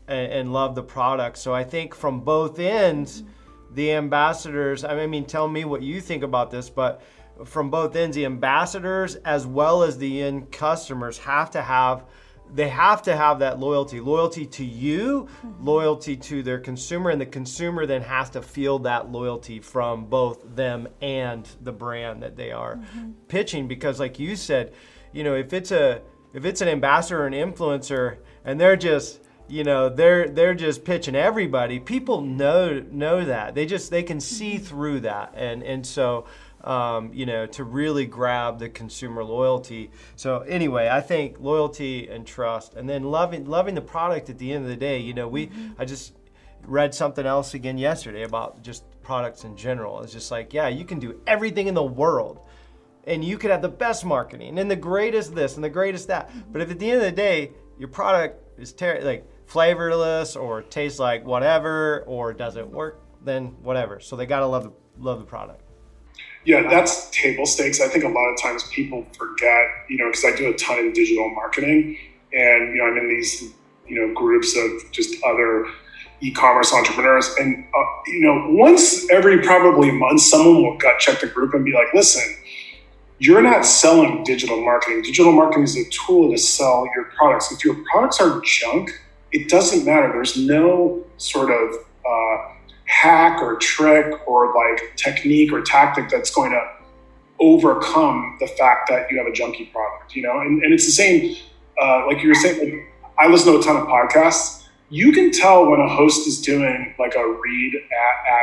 and, 0.09 0.33
and, 0.33 0.53
love 0.53 0.75
the 0.75 0.83
product. 0.83 1.39
So 1.39 1.55
I 1.55 1.65
think 1.65 1.95
from 1.95 2.21
both 2.21 2.59
ends, 2.59 3.23
mm-hmm. 3.23 3.75
the 3.75 3.93
ambassadors. 3.93 4.85
I 4.85 5.07
mean, 5.07 5.25
tell 5.25 5.49
me 5.49 5.65
what 5.65 5.83
you 5.83 6.01
think 6.01 6.23
about 6.23 6.51
this, 6.51 6.69
but 6.69 7.03
from 7.45 7.71
both 7.71 7.97
ends, 7.97 8.17
the 8.17 8.27
ambassadors 8.27 9.17
as 9.17 9.47
well 9.47 9.83
as 9.83 9.99
the 9.99 10.23
end 10.23 10.53
customers 10.53 11.19
have 11.19 11.51
to 11.53 11.63
have 11.63 12.05
they 12.53 12.69
have 12.69 13.03
to 13.03 13.17
have 13.17 13.39
that 13.39 13.59
loyalty 13.59 14.01
loyalty 14.01 14.47
to 14.47 14.65
you 14.65 15.29
mm-hmm. 15.45 15.65
loyalty 15.65 16.17
to 16.17 16.43
their 16.43 16.59
consumer 16.59 17.11
and 17.11 17.21
the 17.21 17.27
consumer 17.27 17.87
then 17.87 18.03
has 18.03 18.31
to 18.31 18.43
feel 18.43 18.79
that 18.81 19.11
loyalty 19.11 19.61
from 19.61 20.05
both 20.07 20.55
them 20.55 20.87
and 21.01 21.49
the 21.63 21.73
brand 21.73 22.23
that 22.23 22.37
they 22.37 22.53
are 22.53 22.77
mm-hmm. 22.77 23.13
pitching 23.29 23.67
because 23.67 23.99
like 23.99 24.19
you 24.19 24.37
said 24.37 24.73
you 25.13 25.25
know 25.25 25.35
if 25.35 25.53
it's 25.53 25.71
a 25.71 26.03
if 26.35 26.45
it's 26.45 26.61
an 26.61 26.69
ambassador 26.69 27.23
or 27.23 27.27
an 27.27 27.33
influencer 27.33 28.19
and 28.45 28.61
they're 28.61 28.77
just 28.77 29.21
you 29.49 29.65
know 29.65 29.89
they're 29.89 30.29
they're 30.29 30.55
just 30.55 30.85
pitching 30.85 31.15
everybody 31.15 31.79
people 31.79 32.21
know 32.21 32.83
know 32.91 33.25
that 33.25 33.55
they 33.55 33.65
just 33.65 33.91
they 33.91 34.03
can 34.03 34.21
see 34.21 34.55
mm-hmm. 34.55 34.65
through 34.65 35.01
that 35.01 35.33
and 35.37 35.63
and 35.63 35.87
so 35.87 36.27
um, 36.65 37.11
you 37.13 37.27
know, 37.27 37.47
to 37.47 37.63
really 37.63 38.07
grab 38.07 38.59
the 38.59 38.69
consumer 38.69 39.23
loyalty. 39.23 39.91
So 40.17 40.41
anyway, 40.41 40.89
I 40.89 41.01
think 41.01 41.39
loyalty 41.39 42.09
and 42.09 42.27
trust, 42.27 42.75
and 42.75 42.89
then 42.89 43.05
loving 43.05 43.45
loving 43.45 43.75
the 43.75 43.83
product 43.83 44.31
at 44.31 44.39
the 44.39 44.53
end 44.53 44.65
of 44.65 44.71
the 44.71 44.77
day. 44.77 44.99
You 44.99 45.15
know, 45.15 45.29
we 45.29 45.49
mm-hmm. 45.49 45.73
I 45.79 45.85
just 45.85 46.15
read 46.67 46.95
something 46.95 47.27
else 47.27 47.53
again 47.53 47.77
yesterday 47.77 48.23
about 48.23 48.63
just 48.63 48.85
products 49.03 49.45
in 49.45 49.57
general. 49.57 50.03
It's 50.03 50.13
just 50.13 50.31
like, 50.31 50.55
yeah, 50.55 50.69
you 50.69 50.87
can 50.87 50.99
do 50.99 51.21
everything 51.27 51.67
in 51.67 51.75
the 51.75 51.85
world. 51.85 52.41
And 53.07 53.25
you 53.25 53.39
could 53.39 53.51
have 53.51 53.63
the 53.63 53.69
best 53.69 54.05
marketing 54.05 54.59
and 54.59 54.71
the 54.71 54.77
greatest 54.77 55.35
this 55.35 55.57
and 55.57 55.65
the 55.65 55.69
greatest 55.69 56.09
that. 56.09 56.31
But 56.51 56.63
if 56.63 56.71
at 56.71 56.79
the 56.79 56.91
end 56.91 57.01
of 57.01 57.05
the 57.05 57.13
day, 57.13 57.53
your 57.79 57.89
product 57.89 58.41
is 58.59 58.73
ter- 58.73 59.01
like 59.03 59.27
flavorless 59.47 60.37
or 60.37 60.63
tastes 60.63 60.99
like 60.99 61.25
whatever 61.27 62.05
or 62.07 62.33
doesn't 62.33 62.71
work, 62.71 63.03
then 63.23 63.47
whatever. 63.63 64.01
So 64.01 64.17
they 64.17 64.27
gotta 64.27 64.47
love 64.47 64.65
the 64.65 64.73
love 64.99 65.19
the 65.19 65.27
product. 65.27 65.61
Yeah, 66.45 66.69
that's 66.69 67.11
table 67.11 67.47
stakes. 67.47 67.81
I 67.81 67.89
think 67.89 68.05
a 68.05 68.09
lot 68.09 68.27
of 68.27 68.41
times 68.41 68.65
people 68.65 69.07
forget, 69.17 69.67
you 69.89 69.97
know, 69.97 70.09
because 70.09 70.25
I 70.25 70.37
do 70.37 70.51
a 70.51 70.55
ton 70.55 70.79
in 70.79 70.93
digital 70.93 71.31
marketing, 71.31 71.97
and 72.33 72.75
you 72.75 72.77
know, 72.77 72.85
I'm 72.85 72.99
in 72.99 73.09
these, 73.09 73.55
you 73.87 74.01
know, 74.01 74.15
groups 74.15 74.57
of 74.57 74.93
just 74.93 75.23
other 75.25 75.67
e-commerce 76.21 76.73
entrepreneurs, 76.73 77.35
and 77.39 77.65
uh, 77.65 77.85
you 78.07 78.21
know, 78.21 78.51
once 78.51 79.11
every 79.11 79.41
probably 79.41 79.91
month, 79.91 80.21
someone 80.21 80.63
will 80.63 80.77
gut 80.77 80.99
check 80.99 81.21
the 81.21 81.27
group 81.27 81.55
and 81.55 81.65
be 81.65 81.73
like, 81.73 81.93
"Listen, 81.95 82.37
you're 83.19 83.43
not 83.43 83.65
selling 83.65 84.25
digital 84.25 84.63
marketing. 84.63 85.03
Digital 85.03 85.33
marketing 85.33 85.65
is 85.65 85.77
a 85.77 85.89
tool 85.91 86.31
to 86.31 86.39
sell 86.39 86.87
your 86.95 87.05
products. 87.17 87.53
If 87.53 87.65
your 87.65 87.77
products 87.91 88.21
are 88.21 88.41
junk, 88.45 88.91
it 89.33 89.49
doesn't 89.49 89.85
matter. 89.85 90.11
There's 90.13 90.37
no 90.37 91.05
sort 91.17 91.51
of 91.51 91.75
uh, 92.07 92.37
hack 92.87 93.41
or 93.41 93.57
trick 93.57 94.27
or 94.27 94.55
like 94.55 94.97
technique 94.97 95.53
or 95.53 95.63
tactic 95.63 96.09
that's 96.09 96.31
going 96.35 96.53
to 96.53 96.63
overcome 97.41 98.37
the 98.41 98.47
fact 98.47 98.89
that 98.89 99.11
you 99.11 99.19
have 99.19 99.27
a 99.27 99.31
junky 99.31 99.71
product, 99.73 100.15
you 100.15 100.23
know? 100.23 100.41
And, 100.41 100.63
and 100.63 100.73
it's 100.73 100.87
the 100.87 100.93
same, 100.93 101.37
uh, 101.81 102.07
like 102.07 102.23
you 102.23 102.29
were 102.29 102.35
saying, 102.35 102.71
like, 102.71 102.93
I 103.19 103.29
listen 103.29 103.53
to 103.53 103.59
a 103.59 103.63
ton 103.63 103.77
of 103.77 103.87
podcasts. 103.87 104.67
You 104.91 105.13
can 105.13 105.33
tell 105.33 105.67
when 105.67 105.81
a 105.81 105.89
host 105.89 106.27
is 106.29 106.41
doing 106.41 106.95
like 106.99 107.15
a 107.17 107.27
read 107.27 107.75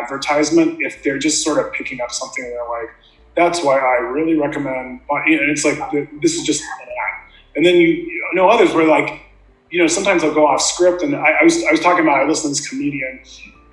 advertisement 0.02 0.82
if 0.82 1.04
they're 1.04 1.20
just 1.20 1.44
sort 1.44 1.66
of 1.66 1.72
picking 1.74 2.02
up 2.02 2.12
something 2.12 2.44
and 2.44 2.54
they're 2.54 2.68
like, 2.68 2.90
that's 3.36 3.64
why 3.64 3.80
I 3.80 4.00
really 4.02 4.36
recommend, 4.36 5.02
and 5.10 5.50
it's 5.52 5.66
like, 5.66 5.80
this 6.22 6.36
is 6.36 6.44
just 6.44 6.62
an 6.62 6.88
ad. 6.88 7.32
And 7.56 7.66
then 7.66 7.76
you, 7.76 7.88
you 7.88 8.30
know 8.34 8.50
others 8.50 8.74
where 8.74 8.86
like, 8.86 9.22
you 9.70 9.80
know, 9.80 9.88
sometimes 9.88 10.24
I'll 10.24 10.34
go 10.34 10.48
off 10.48 10.62
script 10.62 11.02
and 11.02 11.16
I, 11.16 11.32
I 11.42 11.44
was, 11.44 11.64
I 11.64 11.72
was 11.72 11.80
talking 11.80 12.04
about, 12.04 12.20
I 12.20 12.28
listened 12.28 12.56
to 12.56 12.62
this 12.62 12.70
comedian 12.70 13.22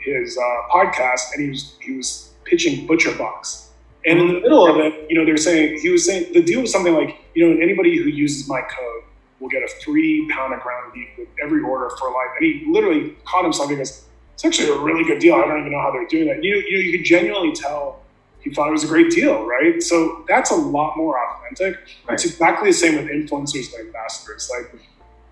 his 0.09 0.39
uh, 0.39 0.69
podcast, 0.71 1.33
and 1.35 1.43
he 1.43 1.51
was 1.51 1.77
he 1.81 1.97
was 1.97 2.33
pitching 2.45 2.87
Butcher 2.87 3.15
Box, 3.17 3.71
And 4.07 4.19
in 4.19 4.29
the 4.29 4.41
middle 4.41 4.67
of 4.67 4.79
it, 4.79 5.07
you 5.11 5.19
know, 5.19 5.25
they're 5.25 5.37
saying 5.37 5.81
he 5.81 5.91
was 5.91 6.07
saying 6.07 6.33
the 6.33 6.43
deal 6.43 6.63
was 6.63 6.73
something 6.73 6.95
like, 6.95 7.19
you 7.35 7.47
know, 7.47 7.61
anybody 7.61 7.97
who 7.97 8.09
uses 8.09 8.49
my 8.49 8.61
code 8.63 9.03
will 9.41 9.49
get 9.49 9.63
a 9.63 9.69
three 9.69 10.29
pound 10.31 10.55
of 10.55 10.61
ground 10.61 10.93
beef 10.95 11.09
with 11.19 11.29
every 11.43 11.63
order 11.63 11.91
for 11.99 12.11
life. 12.11 12.31
And 12.39 12.45
he 12.47 12.65
literally 12.69 13.17
caught 13.25 13.45
himself. 13.45 13.69
Goes, 13.69 14.05
"It's 14.35 14.45
actually 14.45 14.71
a 14.71 14.79
really 14.79 15.05
good 15.05 15.19
deal. 15.19 15.35
I 15.35 15.47
don't 15.47 15.61
even 15.61 15.73
know 15.73 15.81
how 15.81 15.91
they're 15.91 16.07
doing 16.07 16.29
that." 16.29 16.43
You 16.43 16.57
you 16.57 16.79
you 16.79 16.93
can 16.97 17.05
genuinely 17.05 17.53
tell 17.53 18.01
he 18.41 18.53
thought 18.53 18.69
it 18.69 18.73
was 18.73 18.85
a 18.85 18.89
great 18.89 19.11
deal, 19.11 19.45
right? 19.45 19.83
So 19.83 20.25
that's 20.29 20.51
a 20.51 20.55
lot 20.55 20.97
more 20.97 21.19
authentic. 21.19 21.81
Right. 22.07 22.15
It's 22.15 22.25
exactly 22.25 22.71
the 22.71 22.75
same 22.75 22.97
with 22.97 23.07
influencers 23.07 23.75
and 23.75 23.87
ambassadors. 23.87 24.51
Like 24.51 24.81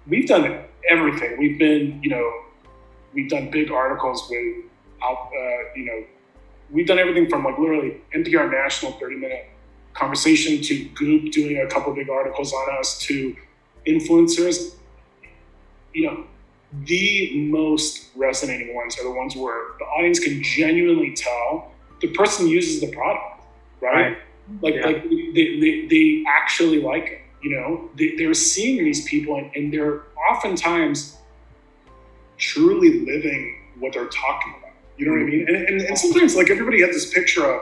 we've 0.07 0.27
done 0.27 0.64
everything. 0.90 1.38
We've 1.38 1.59
been, 1.59 2.01
you 2.03 2.11
know, 2.11 2.33
we've 3.14 3.31
done 3.31 3.51
big 3.51 3.71
articles 3.71 4.27
with, 4.29 4.64
uh, 5.03 5.14
you 5.75 5.85
know, 5.85 6.05
we've 6.71 6.87
done 6.87 6.99
everything 6.99 7.29
from 7.29 7.45
like 7.45 7.59
literally 7.59 8.01
NPR 8.14 8.51
National 8.51 8.92
30 8.92 9.16
minute 9.16 9.47
conversation 9.95 10.61
to 10.62 10.85
Goop 10.95 11.33
doing 11.33 11.59
a 11.59 11.66
couple 11.66 11.95
big 11.95 12.11
articles 12.11 12.53
on 12.53 12.79
us 12.79 12.99
to 13.01 13.35
influencers. 13.87 14.75
You 15.95 16.07
know, 16.07 16.25
the 16.85 17.49
most 17.51 18.11
resonating 18.14 18.75
ones 18.75 18.99
are 18.99 19.05
the 19.05 19.11
ones 19.11 19.35
where 19.35 19.73
the 19.79 19.85
audience 19.85 20.19
can 20.19 20.42
genuinely 20.42 21.14
tell 21.14 21.73
the 22.00 22.09
person 22.09 22.46
uses 22.46 22.80
the 22.80 22.90
product, 22.92 23.44
right? 23.80 23.92
right. 23.92 24.18
Like, 24.62 24.74
yeah. 24.74 24.87
like 24.87 25.02
they, 25.09 25.61
they, 25.61 25.87
they 25.88 26.24
actually 26.28 26.80
like 26.80 27.04
it. 27.04 27.20
You 27.42 27.50
know, 27.50 27.90
they, 27.96 28.16
they're 28.16 28.35
seeing 28.35 28.82
these 28.85 29.06
people 29.09 29.37
and, 29.37 29.54
and 29.54 29.72
they're 29.72 30.02
oftentimes 30.30 31.16
truly 32.38 33.00
living 33.00 33.62
what 33.78 33.92
they're 33.92 34.06
talking 34.06 34.54
about. 34.59 34.72
You 34.96 35.06
know 35.06 35.12
what 35.12 35.20
I 35.20 35.24
mean? 35.24 35.46
And, 35.48 35.56
and, 35.56 35.80
and 35.82 35.98
sometimes, 35.98 36.35
like, 36.35 36.50
everybody 36.50 36.80
has 36.80 36.90
this 36.90 37.12
picture 37.12 37.44
of 37.44 37.61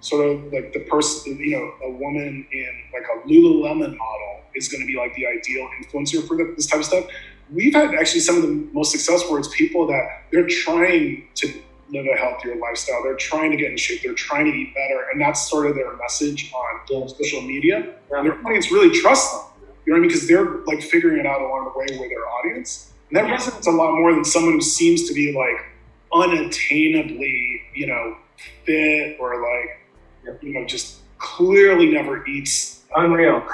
sort 0.00 0.26
of 0.26 0.52
like 0.52 0.72
the 0.72 0.80
person, 0.80 1.38
you 1.38 1.52
know, 1.52 1.86
a 1.86 1.90
woman 1.90 2.46
in 2.52 2.82
like 2.92 3.04
a 3.04 3.26
Lululemon 3.26 3.96
model 3.96 4.40
is 4.54 4.68
going 4.68 4.82
to 4.82 4.86
be 4.86 4.96
like 4.96 5.14
the 5.14 5.26
ideal 5.26 5.68
influencer 5.80 6.26
for 6.26 6.36
this 6.36 6.66
type 6.66 6.80
of 6.80 6.86
stuff. 6.86 7.06
We've 7.50 7.74
had 7.74 7.94
actually 7.94 8.20
some 8.20 8.36
of 8.36 8.42
the 8.42 8.68
most 8.72 8.92
successful 8.92 9.32
words 9.32 9.48
people 9.48 9.86
that 9.86 10.24
they're 10.30 10.46
trying 10.46 11.28
to 11.36 11.62
live 11.94 12.06
a 12.12 12.16
healthier 12.18 12.56
lifestyle. 12.56 13.02
They're 13.02 13.16
trying 13.16 13.50
to 13.52 13.56
get 13.56 13.70
in 13.70 13.76
shape. 13.78 14.02
They're 14.02 14.12
trying 14.14 14.44
to 14.44 14.52
eat 14.52 14.74
better. 14.74 15.06
And 15.10 15.20
that's 15.20 15.48
sort 15.48 15.66
of 15.66 15.74
their 15.74 15.96
message 15.96 16.52
on 16.52 17.08
social 17.08 17.40
media. 17.40 17.94
And 18.10 18.26
their 18.26 18.38
audience 18.46 18.70
really 18.70 18.90
trusts 19.00 19.32
them. 19.32 19.46
You 19.86 19.92
know 19.92 19.96
what 19.96 19.98
I 19.98 20.00
mean? 20.00 20.08
Because 20.08 20.26
they're 20.28 20.50
like 20.66 20.82
figuring 20.82 21.20
it 21.20 21.26
out 21.26 21.40
along 21.40 21.70
the 21.72 21.78
way 21.78 21.86
with 21.98 22.10
their 22.10 22.26
audience. 22.28 22.92
And 23.08 23.16
that 23.16 23.24
resonates 23.26 23.66
a 23.66 23.70
lot 23.70 23.94
more 23.94 24.12
than 24.12 24.24
someone 24.24 24.54
who 24.54 24.60
seems 24.60 25.06
to 25.08 25.14
be 25.14 25.32
like 25.32 25.64
unattainably, 26.12 27.60
you 27.74 27.86
know, 27.86 28.16
fit 28.64 29.16
or 29.20 29.40
like, 29.40 30.42
you 30.42 30.54
know, 30.54 30.64
just 30.64 31.00
clearly 31.18 31.90
never 31.90 32.26
eats. 32.26 32.82
Unreal. 32.96 33.46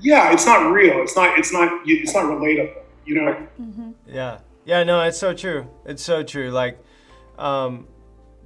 Yeah, 0.00 0.32
it's 0.32 0.44
not 0.44 0.70
real. 0.72 1.00
It's 1.02 1.16
not. 1.16 1.38
It's 1.38 1.52
not. 1.52 1.82
It's 1.86 2.14
not 2.14 2.24
relatable. 2.24 2.82
You 3.04 3.14
know. 3.14 3.46
Mm-hmm. 3.60 3.90
Yeah. 4.06 4.38
Yeah. 4.64 4.84
No, 4.84 5.00
it's 5.02 5.18
so 5.18 5.32
true. 5.34 5.68
It's 5.86 6.02
so 6.02 6.22
true. 6.22 6.50
Like, 6.50 6.78
um, 7.38 7.88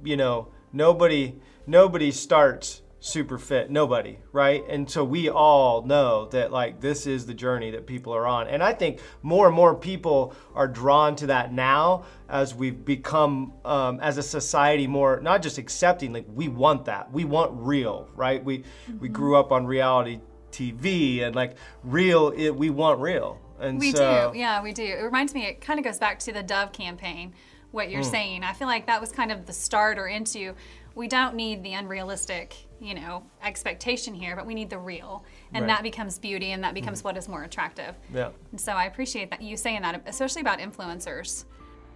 you 0.03 0.17
know, 0.17 0.49
nobody 0.71 1.35
nobody 1.65 2.11
starts 2.11 2.81
super 3.03 3.37
fit. 3.37 3.69
Nobody 3.69 4.17
right? 4.31 4.63
And 4.69 4.89
so 4.89 5.03
we 5.03 5.29
all 5.29 5.81
know 5.81 6.27
that 6.27 6.53
like 6.53 6.79
this 6.79 7.05
is 7.05 7.25
the 7.25 7.33
journey 7.33 7.69
that 7.71 7.85
people 7.85 8.15
are 8.15 8.25
on. 8.25 8.47
And 8.47 8.63
i 8.63 8.71
think 8.71 9.01
more 9.21 9.47
and 9.47 9.55
more 9.55 9.75
people 9.75 10.33
are 10.55 10.69
drawn 10.69 11.15
to 11.17 11.27
that 11.27 11.51
now 11.51 12.05
as 12.29 12.55
we've 12.55 12.85
become 12.85 13.53
um, 13.65 13.99
as 13.99 14.17
a 14.17 14.23
society 14.23 14.87
more 14.87 15.19
not 15.19 15.41
just 15.41 15.57
accepting 15.57 16.13
like 16.13 16.25
we 16.33 16.47
want 16.47 16.85
that. 16.85 17.11
We 17.11 17.25
want 17.25 17.51
real 17.55 18.07
right? 18.15 18.43
We 18.43 18.59
mm-hmm. 18.59 18.99
we 18.99 19.09
grew 19.09 19.35
up 19.35 19.51
on 19.51 19.65
reality 19.65 20.21
tv 20.51 21.23
and 21.23 21.35
like 21.35 21.57
real 21.83 22.31
it, 22.37 22.51
we 22.51 22.69
want 22.69 23.01
real. 23.01 23.37
And 23.59 23.79
we 23.79 23.91
so, 23.91 24.31
do. 24.31 24.39
Yeah 24.39 24.63
we 24.63 24.71
do. 24.71 24.83
It 24.83 25.03
reminds 25.03 25.33
me 25.33 25.45
it 25.45 25.59
kind 25.59 25.77
of 25.77 25.83
goes 25.83 25.99
back 25.99 26.19
to 26.19 26.31
the 26.31 26.41
dove 26.41 26.71
campaign 26.71 27.33
what 27.73 27.89
you're 27.89 28.03
mm. 28.03 28.11
saying. 28.11 28.43
I 28.43 28.53
feel 28.53 28.67
like 28.67 28.85
that 28.85 29.01
was 29.01 29.11
kind 29.11 29.31
of 29.31 29.47
the 29.47 29.53
starter 29.53 30.07
into 30.07 30.53
we 30.95 31.07
don't 31.07 31.35
need 31.35 31.63
the 31.63 31.73
unrealistic, 31.73 32.55
you 32.79 32.93
know, 32.93 33.23
expectation 33.41 34.13
here, 34.13 34.35
but 34.35 34.45
we 34.45 34.53
need 34.53 34.69
the 34.69 34.77
real. 34.77 35.25
And 35.53 35.65
right. 35.65 35.75
that 35.75 35.83
becomes 35.83 36.19
beauty 36.19 36.51
and 36.51 36.63
that 36.63 36.75
becomes 36.75 37.01
mm. 37.01 37.05
what 37.05 37.17
is 37.17 37.27
more 37.27 37.43
attractive. 37.43 37.95
Yeah. 38.13 38.29
And 38.51 38.61
so 38.61 38.73
I 38.73 38.85
appreciate 38.85 39.31
that 39.31 39.41
you 39.41 39.57
saying 39.57 39.81
that, 39.81 40.03
especially 40.05 40.41
about 40.41 40.59
influencers. 40.59 41.45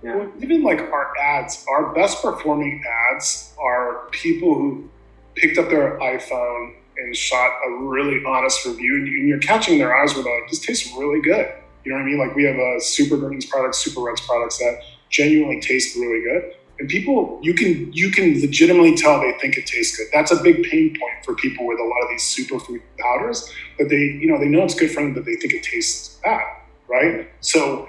Yeah. 0.04 0.16
Well, 0.16 0.32
even 0.42 0.64
like 0.64 0.80
our 0.80 1.14
ads, 1.22 1.64
our 1.70 1.94
best 1.94 2.24
performing 2.24 2.84
ads 3.14 3.54
are 3.60 4.08
people 4.10 4.56
who 4.56 4.90
picked 5.36 5.60
up 5.60 5.70
their 5.70 6.00
iPhone 6.00 6.74
and 6.98 7.16
shot 7.16 7.52
a 7.68 7.72
really 7.84 8.24
honest 8.26 8.66
review, 8.66 8.96
and 8.96 9.28
you're 9.28 9.38
catching 9.38 9.78
their 9.78 9.96
eyes 9.96 10.16
with 10.16 10.26
a, 10.26 10.40
this 10.50 10.58
tastes 10.60 10.92
really 10.98 11.22
good. 11.22 11.54
You 11.84 11.92
know 11.92 12.00
what 12.00 12.04
I 12.04 12.08
mean? 12.08 12.18
Like 12.18 12.36
we 12.36 12.44
have 12.46 12.56
a 12.56 12.82
Super 12.82 13.18
Greens 13.18 13.46
products, 13.46 13.78
Super 13.78 14.02
Reds 14.02 14.22
products 14.22 14.58
that 14.58 14.82
genuinely 15.10 15.62
taste 15.62 15.96
really 15.96 16.24
good. 16.24 16.54
And 16.80 16.88
people, 16.88 17.40
you 17.42 17.54
can 17.54 17.92
you 17.92 18.12
can 18.12 18.40
legitimately 18.40 18.96
tell 18.96 19.20
they 19.20 19.34
think 19.40 19.58
it 19.58 19.66
tastes 19.66 19.98
good. 19.98 20.08
That's 20.14 20.32
a 20.32 20.42
big 20.42 20.64
pain 20.64 20.90
point 20.90 21.26
for 21.26 21.34
people 21.34 21.66
with 21.66 21.80
a 21.80 21.84
lot 21.84 22.04
of 22.04 22.10
these 22.10 22.24
superfood 22.24 22.82
powders 23.00 23.52
that 23.80 23.90
they 23.90 23.98
you 23.98 24.28
know 24.28 24.40
they 24.40 24.48
know 24.48 24.64
it's 24.64 24.76
good 24.76 24.92
for 24.92 25.02
them, 25.02 25.14
but 25.14 25.26
they 25.26 25.36
think 25.36 25.54
it 25.54 25.64
tastes 25.64 26.20
bad, 26.24 26.46
right? 26.88 27.30
So 27.42 27.88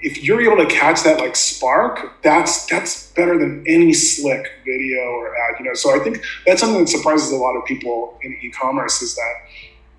if 0.00 0.22
you're 0.22 0.40
able 0.40 0.56
to 0.56 0.66
catch 0.66 1.02
that 1.02 1.18
like 1.18 1.36
spark, 1.36 2.22
that's 2.22 2.66
that's 2.66 3.12
better 3.12 3.38
than 3.38 3.64
any 3.66 3.92
slick 3.92 4.46
video 4.64 5.00
or 5.00 5.36
ad. 5.36 5.56
You 5.58 5.66
know, 5.66 5.74
so 5.74 5.94
I 5.94 6.02
think 6.02 6.24
that's 6.46 6.60
something 6.60 6.80
that 6.80 6.88
surprises 6.88 7.30
a 7.30 7.36
lot 7.36 7.56
of 7.56 7.64
people 7.66 8.18
in 8.22 8.38
e-commerce 8.42 9.02
is 9.02 9.14
that 9.16 9.34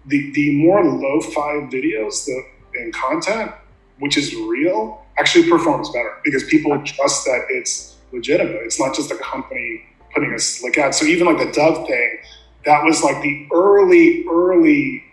the 0.08 0.32
the 0.32 0.52
more 0.58 0.84
lo-fi 0.84 1.68
videos 1.72 2.26
the 2.26 2.44
and 2.76 2.94
content, 2.94 3.52
which 4.00 4.18
is 4.18 4.36
real, 4.36 5.05
actually 5.18 5.50
performs 5.50 5.90
better 5.90 6.14
because 6.24 6.44
people 6.46 6.72
trust 6.84 7.26
that 7.26 7.46
it's 7.50 7.96
legitimate. 8.12 8.62
It's 8.64 8.80
not 8.80 8.96
just 8.96 9.12
a 9.12 9.18
company 9.18 9.86
putting 10.14 10.34
a 10.34 10.40
slick 10.40 10.78
ad. 10.78 10.96
So 10.96 11.06
even 11.06 11.28
like 11.28 11.38
the 11.38 11.52
Dove 11.52 11.88
thing, 11.88 12.18
that 12.66 12.84
was 12.84 13.04
like 13.04 13.22
the 13.22 13.48
early, 13.54 14.26
early 14.30 15.04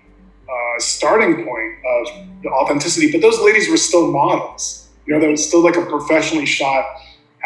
uh, 0.49 0.79
starting 0.79 1.45
point 1.45 1.75
of 1.87 2.43
the 2.43 2.49
authenticity. 2.51 3.11
But 3.13 3.21
those 3.21 3.41
ladies 3.41 3.71
were 3.71 3.77
still 3.77 4.11
models. 4.11 4.89
You 5.07 5.15
know, 5.15 5.21
that 5.21 5.31
was 5.31 5.47
still 5.47 5.63
like 5.63 5.77
a 5.77 5.85
professionally 5.87 6.47
shot 6.47 6.85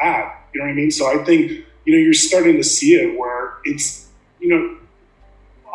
ad. 0.01 0.33
You 0.53 0.61
know 0.61 0.67
what 0.67 0.73
I 0.73 0.75
mean? 0.75 0.91
So 0.91 1.07
I 1.07 1.25
think 1.25 1.51
you 1.85 1.93
know 1.93 1.99
you're 1.99 2.15
starting 2.15 2.57
to 2.57 2.65
see 2.65 2.95
it 2.95 3.19
where 3.19 3.55
it's 3.65 4.09
you 4.41 4.49
know 4.49 4.77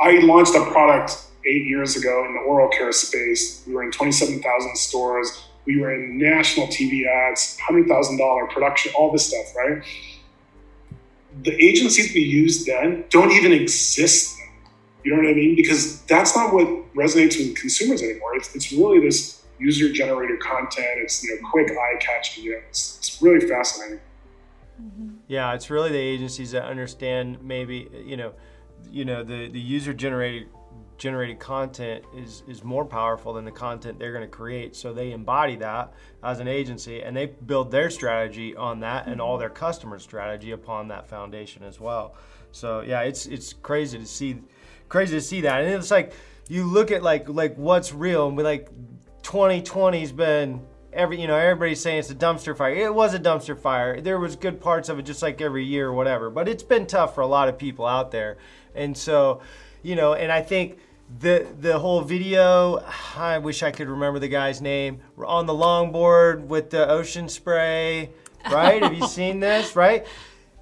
I 0.01 0.19
launched 0.19 0.55
a 0.55 0.65
product 0.71 1.17
eight 1.45 1.65
years 1.65 1.95
ago 1.95 2.25
in 2.25 2.33
the 2.33 2.39
oral 2.39 2.69
care 2.69 2.91
space. 2.91 3.63
We 3.67 3.73
were 3.73 3.83
in 3.83 3.91
27,000 3.91 4.75
stores 4.75 5.47
we 5.65 5.79
were 5.79 5.93
in 5.93 6.17
national 6.17 6.67
TV 6.67 7.07
ads, 7.07 7.57
$100,000 7.69 8.49
production, 8.49 8.91
all 8.95 9.11
this 9.11 9.27
stuff, 9.27 9.55
right? 9.55 9.83
The 11.43 11.53
agencies 11.63 12.13
we 12.13 12.21
used 12.21 12.65
then 12.65 13.05
don't 13.09 13.31
even 13.31 13.51
exist. 13.51 14.37
Now, 14.37 14.45
You 15.03 15.11
know 15.15 15.23
what 15.23 15.29
I 15.29 15.33
mean? 15.33 15.55
Because 15.55 16.01
that's 16.03 16.35
not 16.35 16.53
what 16.53 16.67
resonates 16.93 17.37
with 17.37 17.55
consumers 17.55 18.01
anymore. 18.01 18.35
It's, 18.35 18.53
it's 18.55 18.71
really 18.71 18.99
this 18.99 19.41
user 19.61 19.91
generated 19.93 20.39
content. 20.39 20.97
It's 20.97 21.23
you 21.23 21.35
know 21.35 21.49
quick 21.49 21.71
eye 21.71 21.97
catching. 21.99 22.43
You 22.43 22.61
it's, 22.67 22.97
it's 22.97 23.21
really 23.21 23.47
fascinating. 23.47 23.99
Mm-hmm. 24.81 25.09
Yeah, 25.27 25.53
it's 25.53 25.69
really 25.69 25.91
the 25.91 25.97
agencies 25.97 26.51
that 26.51 26.63
understand 26.63 27.41
maybe 27.43 27.87
you 28.03 28.17
know, 28.17 28.33
you 28.91 29.05
know 29.05 29.23
the 29.23 29.49
the 29.49 29.59
user 29.59 29.93
generated 29.93 30.47
generated 31.01 31.39
content 31.39 32.03
is 32.15 32.43
is 32.47 32.63
more 32.63 32.85
powerful 32.85 33.33
than 33.33 33.43
the 33.43 33.51
content 33.51 33.97
they're 33.97 34.11
going 34.11 34.23
to 34.23 34.27
create. 34.27 34.75
So 34.75 34.93
they 34.93 35.13
embody 35.13 35.55
that 35.55 35.93
as 36.23 36.39
an 36.39 36.47
agency 36.47 37.01
and 37.01 37.17
they 37.17 37.25
build 37.25 37.71
their 37.71 37.89
strategy 37.89 38.55
on 38.55 38.81
that 38.81 39.07
and 39.07 39.19
all 39.19 39.33
mm-hmm. 39.33 39.39
their 39.39 39.49
customer 39.49 39.97
strategy 39.97 40.51
upon 40.51 40.89
that 40.89 41.07
foundation 41.09 41.63
as 41.63 41.79
well. 41.79 42.13
So 42.51 42.81
yeah 42.81 43.01
it's 43.01 43.25
it's 43.25 43.51
crazy 43.51 43.97
to 43.97 44.05
see 44.05 44.41
crazy 44.89 45.15
to 45.15 45.21
see 45.21 45.41
that. 45.41 45.63
And 45.63 45.73
it's 45.73 45.89
like 45.89 46.13
you 46.47 46.65
look 46.65 46.91
at 46.91 47.01
like 47.01 47.27
like 47.27 47.55
what's 47.55 47.91
real 47.91 48.27
and 48.27 48.37
we 48.37 48.43
like 48.43 48.69
2020's 49.23 50.11
been 50.11 50.61
every 50.93 51.19
you 51.19 51.25
know 51.25 51.35
everybody's 51.35 51.81
saying 51.81 51.97
it's 51.97 52.11
a 52.11 52.15
dumpster 52.15 52.55
fire. 52.55 52.75
It 52.75 52.93
was 52.93 53.15
a 53.15 53.19
dumpster 53.19 53.57
fire. 53.59 54.01
There 54.01 54.19
was 54.19 54.35
good 54.35 54.61
parts 54.61 54.87
of 54.87 54.99
it 54.99 55.07
just 55.07 55.23
like 55.23 55.41
every 55.41 55.65
year 55.65 55.87
or 55.87 55.93
whatever 55.93 56.29
but 56.29 56.47
it's 56.47 56.61
been 56.61 56.85
tough 56.85 57.15
for 57.15 57.21
a 57.21 57.27
lot 57.27 57.49
of 57.49 57.57
people 57.57 57.87
out 57.87 58.11
there. 58.11 58.37
And 58.75 58.95
so 58.95 59.41
you 59.83 59.95
know 59.95 60.13
and 60.13 60.31
i 60.31 60.41
think 60.41 60.77
the 61.19 61.47
the 61.59 61.77
whole 61.77 62.01
video 62.01 62.83
i 63.17 63.37
wish 63.37 63.63
i 63.63 63.71
could 63.71 63.89
remember 63.89 64.17
the 64.17 64.27
guy's 64.27 64.61
name 64.61 64.99
We're 65.15 65.25
on 65.25 65.45
the 65.45 65.53
longboard 65.53 66.45
with 66.45 66.69
the 66.69 66.87
ocean 66.87 67.27
spray 67.27 68.11
right? 68.49 68.81
Have 68.81 68.93
you 68.93 69.07
seen 69.07 69.39
this 69.39 69.75
right? 69.75 70.05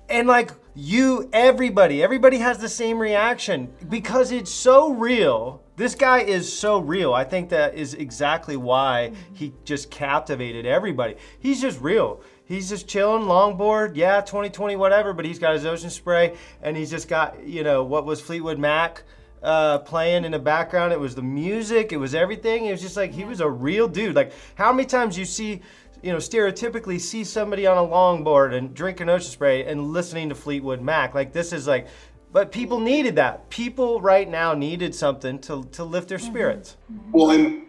And 0.09 0.27
like 0.27 0.51
you 0.75 1.29
everybody 1.33 2.01
everybody 2.01 2.37
has 2.39 2.57
the 2.57 2.69
same 2.69 2.99
reaction. 2.99 3.71
Because 3.87 4.31
it's 4.31 4.51
so 4.51 4.91
real 4.91 5.61
this 5.75 5.95
guy 5.95 6.19
is 6.19 6.51
so 6.51 6.79
real. 6.79 7.13
I 7.13 7.23
think 7.23 7.49
that 7.49 7.73
is 7.73 7.93
exactly 7.93 8.57
why 8.57 9.13
he 9.33 9.53
just 9.63 9.89
captivated 9.89 10.65
everybody. 10.65 11.15
He's 11.39 11.61
just 11.61 11.79
real. 11.79 12.21
He's 12.43 12.67
just 12.67 12.85
chilling, 12.85 13.27
longboard, 13.27 13.95
yeah, 13.95 14.19
2020, 14.19 14.75
whatever. 14.75 15.13
But 15.13 15.23
he's 15.23 15.39
got 15.39 15.53
his 15.53 15.65
ocean 15.65 15.89
spray, 15.89 16.35
and 16.61 16.75
he's 16.75 16.89
just 16.89 17.07
got 17.07 17.47
you 17.47 17.63
know 17.63 17.83
what 17.83 18.05
was 18.05 18.19
Fleetwood 18.19 18.59
Mac 18.59 19.03
uh, 19.43 19.79
playing 19.79 20.25
in 20.25 20.31
the 20.31 20.39
background. 20.39 20.93
It 20.93 20.99
was 20.99 21.15
the 21.15 21.21
music, 21.21 21.91
it 21.91 21.97
was 21.97 22.15
everything. 22.15 22.65
It 22.65 22.71
was 22.71 22.81
just 22.81 22.97
like 22.97 23.11
he 23.11 23.25
was 23.25 23.41
a 23.41 23.49
real 23.49 23.87
dude. 23.87 24.15
Like 24.15 24.33
how 24.55 24.71
many 24.71 24.85
times 24.85 25.17
you 25.17 25.25
see. 25.25 25.61
You 26.01 26.13
know, 26.13 26.17
stereotypically 26.19 26.97
see 26.97 27.25
somebody 27.25 27.67
on 27.67 27.77
a 27.77 27.81
longboard 27.81 28.53
and 28.53 28.73
drinking 28.73 29.09
ocean 29.09 29.31
spray 29.31 29.65
and 29.65 29.91
listening 29.91 30.29
to 30.29 30.35
Fleetwood 30.35 30.81
Mac. 30.81 31.13
Like 31.13 31.33
this 31.33 31.51
is 31.51 31.67
like 31.67 31.87
but 32.31 32.51
people 32.51 32.79
needed 32.79 33.15
that. 33.15 33.49
People 33.49 34.01
right 34.01 34.29
now 34.29 34.53
needed 34.53 34.93
something 34.93 35.39
to, 35.39 35.63
to 35.71 35.83
lift 35.83 36.09
their 36.09 36.19
spirits. 36.19 36.77
Well, 37.11 37.31
and 37.31 37.63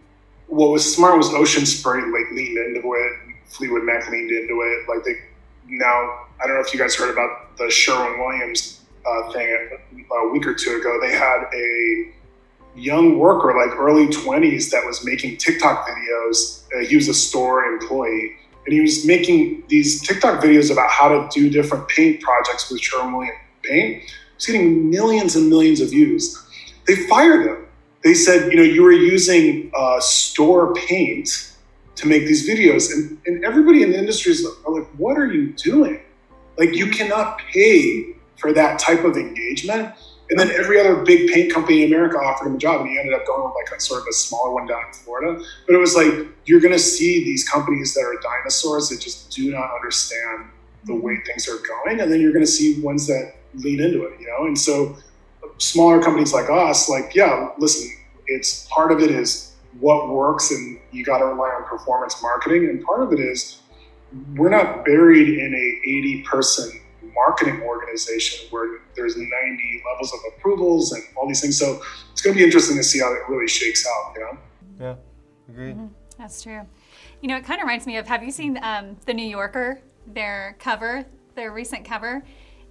what 0.49 0.71
was 0.71 0.95
smart 0.95 1.17
was 1.17 1.33
Ocean 1.33 1.65
Spray 1.65 2.01
like 2.03 2.31
leaned 2.33 2.59
into 2.59 2.93
it. 2.95 3.13
Fleetwood 3.47 3.85
Mac 3.85 4.09
leaned 4.11 4.31
into 4.31 4.61
it. 4.61 4.89
Like 4.89 5.05
they 5.05 5.15
now, 5.69 6.27
I 6.43 6.47
don't 6.47 6.57
know 6.57 6.61
if 6.61 6.75
you 6.75 6.79
guys 6.81 6.95
heard 6.95 7.11
about 7.11 7.57
the 7.57 7.71
Sherwin 7.71 8.19
Williams 8.19 8.80
uh, 9.07 9.33
thing 9.33 9.79
a 10.13 10.29
week 10.29 10.47
or 10.47 10.55
two 10.55 10.77
ago. 10.77 10.99
They 11.01 11.13
had 11.13 11.45
a 11.55 12.13
young 12.75 13.19
worker, 13.19 13.55
like 13.57 13.77
early 13.79 14.07
20s, 14.07 14.71
that 14.71 14.85
was 14.85 15.05
making 15.05 15.39
TikTok 15.39 15.87
videos. 15.89 16.65
Uh, 16.75 16.87
he 16.87 16.97
was 16.97 17.09
a 17.09 17.15
store 17.15 17.65
employee. 17.65 18.37
And 18.67 18.75
he 18.75 18.81
was 18.81 19.07
making 19.07 19.65
these 19.69 20.03
TikTok 20.07 20.43
videos 20.43 20.71
about 20.71 20.91
how 20.91 21.09
to 21.09 21.29
do 21.33 21.51
different 21.51 21.89
paint 21.89 22.21
projects 22.21 22.71
with 22.71 22.81
Sherwin 22.81 23.31
paint. 23.63 24.03
He's 24.37 24.47
getting 24.47 24.91
millions 24.91 25.37
and 25.37 25.49
millions 25.49 25.81
of 25.81 25.91
views. 25.91 26.39
They 26.87 26.97
fired 27.07 27.47
him. 27.47 27.67
They 28.03 28.15
said, 28.15 28.51
you 28.51 28.57
know, 28.57 28.63
you 28.63 28.83
were 28.83 28.93
using 28.93 29.71
uh, 29.77 30.01
store 30.01 30.75
paint 30.75 31.55
to 31.97 32.07
make 32.07 32.27
these 32.27 32.49
videos. 32.49 32.93
And, 32.93 33.19
and 33.27 33.45
everybody 33.45 33.83
in 33.83 33.91
the 33.91 33.99
industry 33.99 34.33
is 34.33 34.47
like, 34.67 34.87
what 34.97 35.19
are 35.19 35.27
you 35.27 35.53
doing? 35.53 36.01
Like, 36.57 36.75
you 36.75 36.91
cannot 36.91 37.39
pay 37.53 38.15
for 38.41 38.53
that 38.53 38.79
type 38.79 39.05
of 39.05 39.17
engagement. 39.17 39.95
And 40.31 40.39
then 40.39 40.51
every 40.53 40.79
other 40.79 40.97
big 40.97 41.29
paint 41.29 41.53
company 41.53 41.83
in 41.83 41.93
America 41.93 42.17
offered 42.17 42.47
him 42.47 42.55
a 42.55 42.59
job, 42.59 42.83
and 42.83 42.91
he 42.91 42.99
ended 42.99 43.15
up 43.15 43.27
going 43.27 43.43
with 43.43 43.53
like 43.55 43.77
a 43.77 43.81
sort 43.81 44.03
of 44.03 44.07
a 44.09 44.13
smaller 44.13 44.55
one 44.55 44.67
down 44.67 44.81
in 44.87 44.93
Florida. 44.93 45.43
But 45.67 45.75
it 45.75 45.79
was 45.79 45.97
like 45.97 46.29
you're 46.47 46.61
going 46.61 46.73
to 46.73 46.79
see 46.79 47.25
these 47.25 47.49
companies 47.49 47.95
that 47.95 48.03
are 48.03 48.15
dinosaurs 48.23 48.89
that 48.91 49.01
just 49.01 49.31
do 49.33 49.51
not 49.51 49.75
understand 49.75 50.49
the 50.85 50.95
way 50.95 51.15
mm-hmm. 51.15 51.27
things 51.27 51.49
are 51.49 51.59
going, 51.59 52.01
and 52.01 52.11
then 52.11 52.21
you're 52.21 52.33
going 52.33 52.45
to 52.45 52.51
see 52.51 52.81
ones 52.81 53.09
that 53.09 53.35
lean 53.55 53.81
into 53.81 54.05
it, 54.05 54.21
you 54.21 54.29
know. 54.29 54.47
And 54.47 54.57
so, 54.57 54.97
smaller 55.59 56.01
companies 56.01 56.33
like 56.33 56.49
us, 56.49 56.89
like 56.89 57.13
yeah, 57.13 57.49
listen, 57.59 57.91
it's 58.27 58.69
part 58.71 58.93
of 58.93 59.01
it 59.01 59.11
is 59.11 59.57
what 59.81 60.11
works, 60.11 60.53
and 60.53 60.79
you 60.93 61.05
got 61.05 61.19
to 61.19 61.25
rely 61.25 61.49
on 61.49 61.65
performance 61.65 62.23
marketing, 62.23 62.69
and 62.69 62.85
part 62.85 63.03
of 63.03 63.13
it 63.13 63.19
is 63.19 63.61
we're 64.37 64.49
not 64.49 64.85
buried 64.85 65.29
in 65.29 65.55
a 65.55 65.89
80 65.89 66.23
person 66.23 66.80
marketing 67.15 67.63
organization 67.63 68.49
where 68.51 68.81
there's 68.95 69.17
90 69.17 69.83
levels 69.91 70.13
of 70.13 70.21
approvals 70.29 70.93
and 70.93 71.03
all 71.17 71.27
these 71.27 71.41
things. 71.41 71.59
So 71.59 71.83
it's 72.13 72.23
going 72.23 72.35
to 72.35 72.39
be 72.39 72.45
interesting 72.45 72.77
to 72.77 72.83
see 72.83 73.01
how 73.01 73.13
it 73.13 73.21
really 73.29 73.49
shakes 73.49 73.87
out. 73.87 74.15
You 74.15 74.21
know? 74.21 74.39
Yeah, 74.81 74.95
agreed. 75.49 75.77
Mm-hmm. 75.77 75.87
That's 76.19 76.43
true. 76.43 76.61
You 77.21 77.29
know, 77.29 77.37
it 77.37 77.45
kind 77.45 77.61
of 77.61 77.65
reminds 77.65 77.87
me 77.87 77.97
of 77.97 78.07
Have 78.07 78.23
you 78.23 78.31
seen 78.31 78.59
um, 78.63 78.97
the 79.07 79.15
New 79.15 79.27
Yorker? 79.27 79.81
Their 80.07 80.57
cover, 80.59 81.05
their 81.35 81.53
recent 81.53 81.85
cover. 81.85 82.25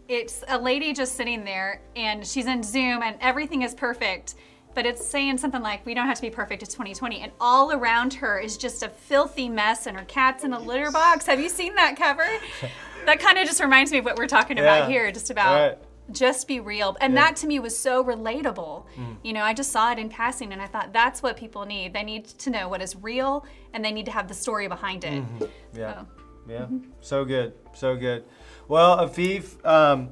It's 0.07 0.43
a 0.47 0.57
lady 0.57 0.91
just 0.91 1.15
sitting 1.15 1.43
there, 1.43 1.81
and 1.95 2.25
she's 2.25 2.47
in 2.47 2.63
Zoom, 2.63 3.03
and 3.03 3.15
everything 3.21 3.61
is 3.61 3.75
perfect 3.75 4.35
but 4.75 4.85
it's 4.85 5.05
saying 5.05 5.37
something 5.37 5.61
like, 5.61 5.85
we 5.85 5.93
don't 5.93 6.07
have 6.07 6.15
to 6.15 6.21
be 6.21 6.29
perfect, 6.29 6.63
it's 6.63 6.73
2020. 6.73 7.21
And 7.21 7.31
all 7.39 7.71
around 7.71 8.13
her 8.15 8.39
is 8.39 8.57
just 8.57 8.83
a 8.83 8.89
filthy 8.89 9.49
mess 9.49 9.87
and 9.87 9.97
her 9.97 10.05
cat's 10.05 10.43
in 10.43 10.53
a 10.53 10.59
litter 10.59 10.91
box. 10.91 11.25
Have 11.25 11.39
you 11.39 11.49
seen 11.49 11.75
that 11.75 11.97
cover? 11.97 12.25
that 13.09 13.19
kind 13.19 13.39
of 13.39 13.47
just 13.47 13.59
reminds 13.59 13.91
me 13.91 13.97
of 13.97 14.05
what 14.05 14.17
we're 14.17 14.27
talking 14.27 14.57
yeah. 14.57 14.63
about 14.63 14.89
here, 14.89 15.11
just 15.11 15.31
about 15.31 15.59
right. 15.59 15.77
just 16.11 16.47
be 16.47 16.59
real. 16.59 16.95
And 17.01 17.13
yeah. 17.13 17.21
that 17.21 17.35
to 17.37 17.47
me 17.47 17.59
was 17.59 17.77
so 17.77 18.03
relatable. 18.03 18.85
Mm. 18.95 19.17
You 19.23 19.33
know, 19.33 19.41
I 19.41 19.53
just 19.53 19.71
saw 19.71 19.91
it 19.91 19.97
in 19.97 20.09
passing 20.09 20.53
and 20.53 20.61
I 20.61 20.67
thought 20.67 20.93
that's 20.93 21.23
what 21.23 21.35
people 21.35 21.65
need. 21.65 21.93
They 21.93 22.03
need 22.03 22.25
to 22.25 22.49
know 22.49 22.69
what 22.69 22.81
is 22.81 22.95
real 22.95 23.45
and 23.73 23.83
they 23.83 23.91
need 23.91 24.05
to 24.05 24.11
have 24.11 24.27
the 24.27 24.33
story 24.35 24.67
behind 24.67 25.03
it. 25.03 25.23
Mm-hmm. 25.23 25.45
Yeah. 25.73 25.93
So. 25.93 26.07
Yeah. 26.47 26.57
Mm-hmm. 26.61 26.89
So 27.01 27.25
good. 27.25 27.53
So 27.73 27.95
good. 27.95 28.25
Well, 28.67 28.97
Afif, 28.97 29.63
um, 29.65 30.09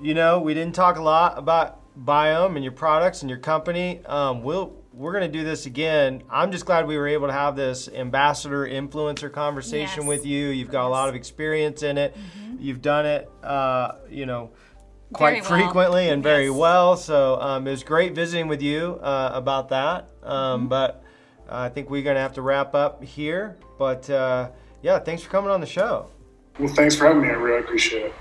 you 0.00 0.14
know, 0.14 0.40
we 0.40 0.54
didn't 0.54 0.74
talk 0.74 0.96
a 0.96 1.02
lot 1.02 1.36
about 1.36 1.80
BIOHM 2.04 2.54
and 2.54 2.64
your 2.64 2.72
products 2.72 3.22
and 3.22 3.30
your 3.30 3.40
company. 3.40 4.00
Um, 4.06 4.42
we'll 4.42 4.76
we're 4.92 5.12
going 5.12 5.30
to 5.30 5.38
do 5.38 5.44
this 5.44 5.66
again. 5.66 6.22
I'm 6.30 6.50
just 6.50 6.66
glad 6.66 6.86
we 6.86 6.96
were 6.96 7.08
able 7.08 7.28
to 7.28 7.32
have 7.32 7.56
this 7.56 7.88
ambassador 7.88 8.66
influencer 8.66 9.30
conversation 9.30 10.02
yes. 10.02 10.08
with 10.08 10.26
you. 10.26 10.48
You've 10.48 10.70
got 10.70 10.82
yes. 10.82 10.88
a 10.88 10.90
lot 10.90 11.08
of 11.08 11.14
experience 11.14 11.82
in 11.82 11.98
it. 11.98 12.14
Mm-hmm. 12.14 12.56
You've 12.60 12.82
done 12.82 13.06
it, 13.06 13.30
uh, 13.42 13.92
you 14.10 14.26
know, 14.26 14.50
quite 15.12 15.44
very 15.44 15.62
frequently 15.62 16.04
well. 16.04 16.12
and 16.12 16.24
yes. 16.24 16.30
very 16.30 16.50
well. 16.50 16.96
So 16.96 17.40
um, 17.40 17.66
it 17.66 17.70
was 17.70 17.82
great 17.82 18.14
visiting 18.14 18.48
with 18.48 18.62
you 18.62 18.98
uh, 19.02 19.30
about 19.34 19.68
that. 19.70 20.08
Um, 20.22 20.60
mm-hmm. 20.62 20.68
But 20.68 21.04
I 21.48 21.68
think 21.68 21.90
we're 21.90 22.02
going 22.02 22.16
to 22.16 22.22
have 22.22 22.34
to 22.34 22.42
wrap 22.42 22.74
up 22.74 23.02
here. 23.02 23.56
But 23.78 24.08
uh, 24.10 24.50
yeah, 24.82 24.98
thanks 24.98 25.22
for 25.22 25.30
coming 25.30 25.50
on 25.50 25.60
the 25.60 25.66
show. 25.66 26.08
Well, 26.58 26.72
thanks 26.74 26.96
for 26.96 27.06
having 27.06 27.22
me. 27.22 27.28
I 27.28 27.32
really 27.32 27.60
appreciate 27.60 28.06
it. 28.06 28.14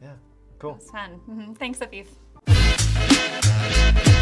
Yeah, 0.00 0.12
cool. 0.58 0.76
It's 0.76 0.90
fun. 0.90 1.20
Mm-hmm. 1.28 1.52
Thanks, 1.54 1.78
Afif. 1.80 2.06
Thank 2.44 4.06
you. 4.06 4.21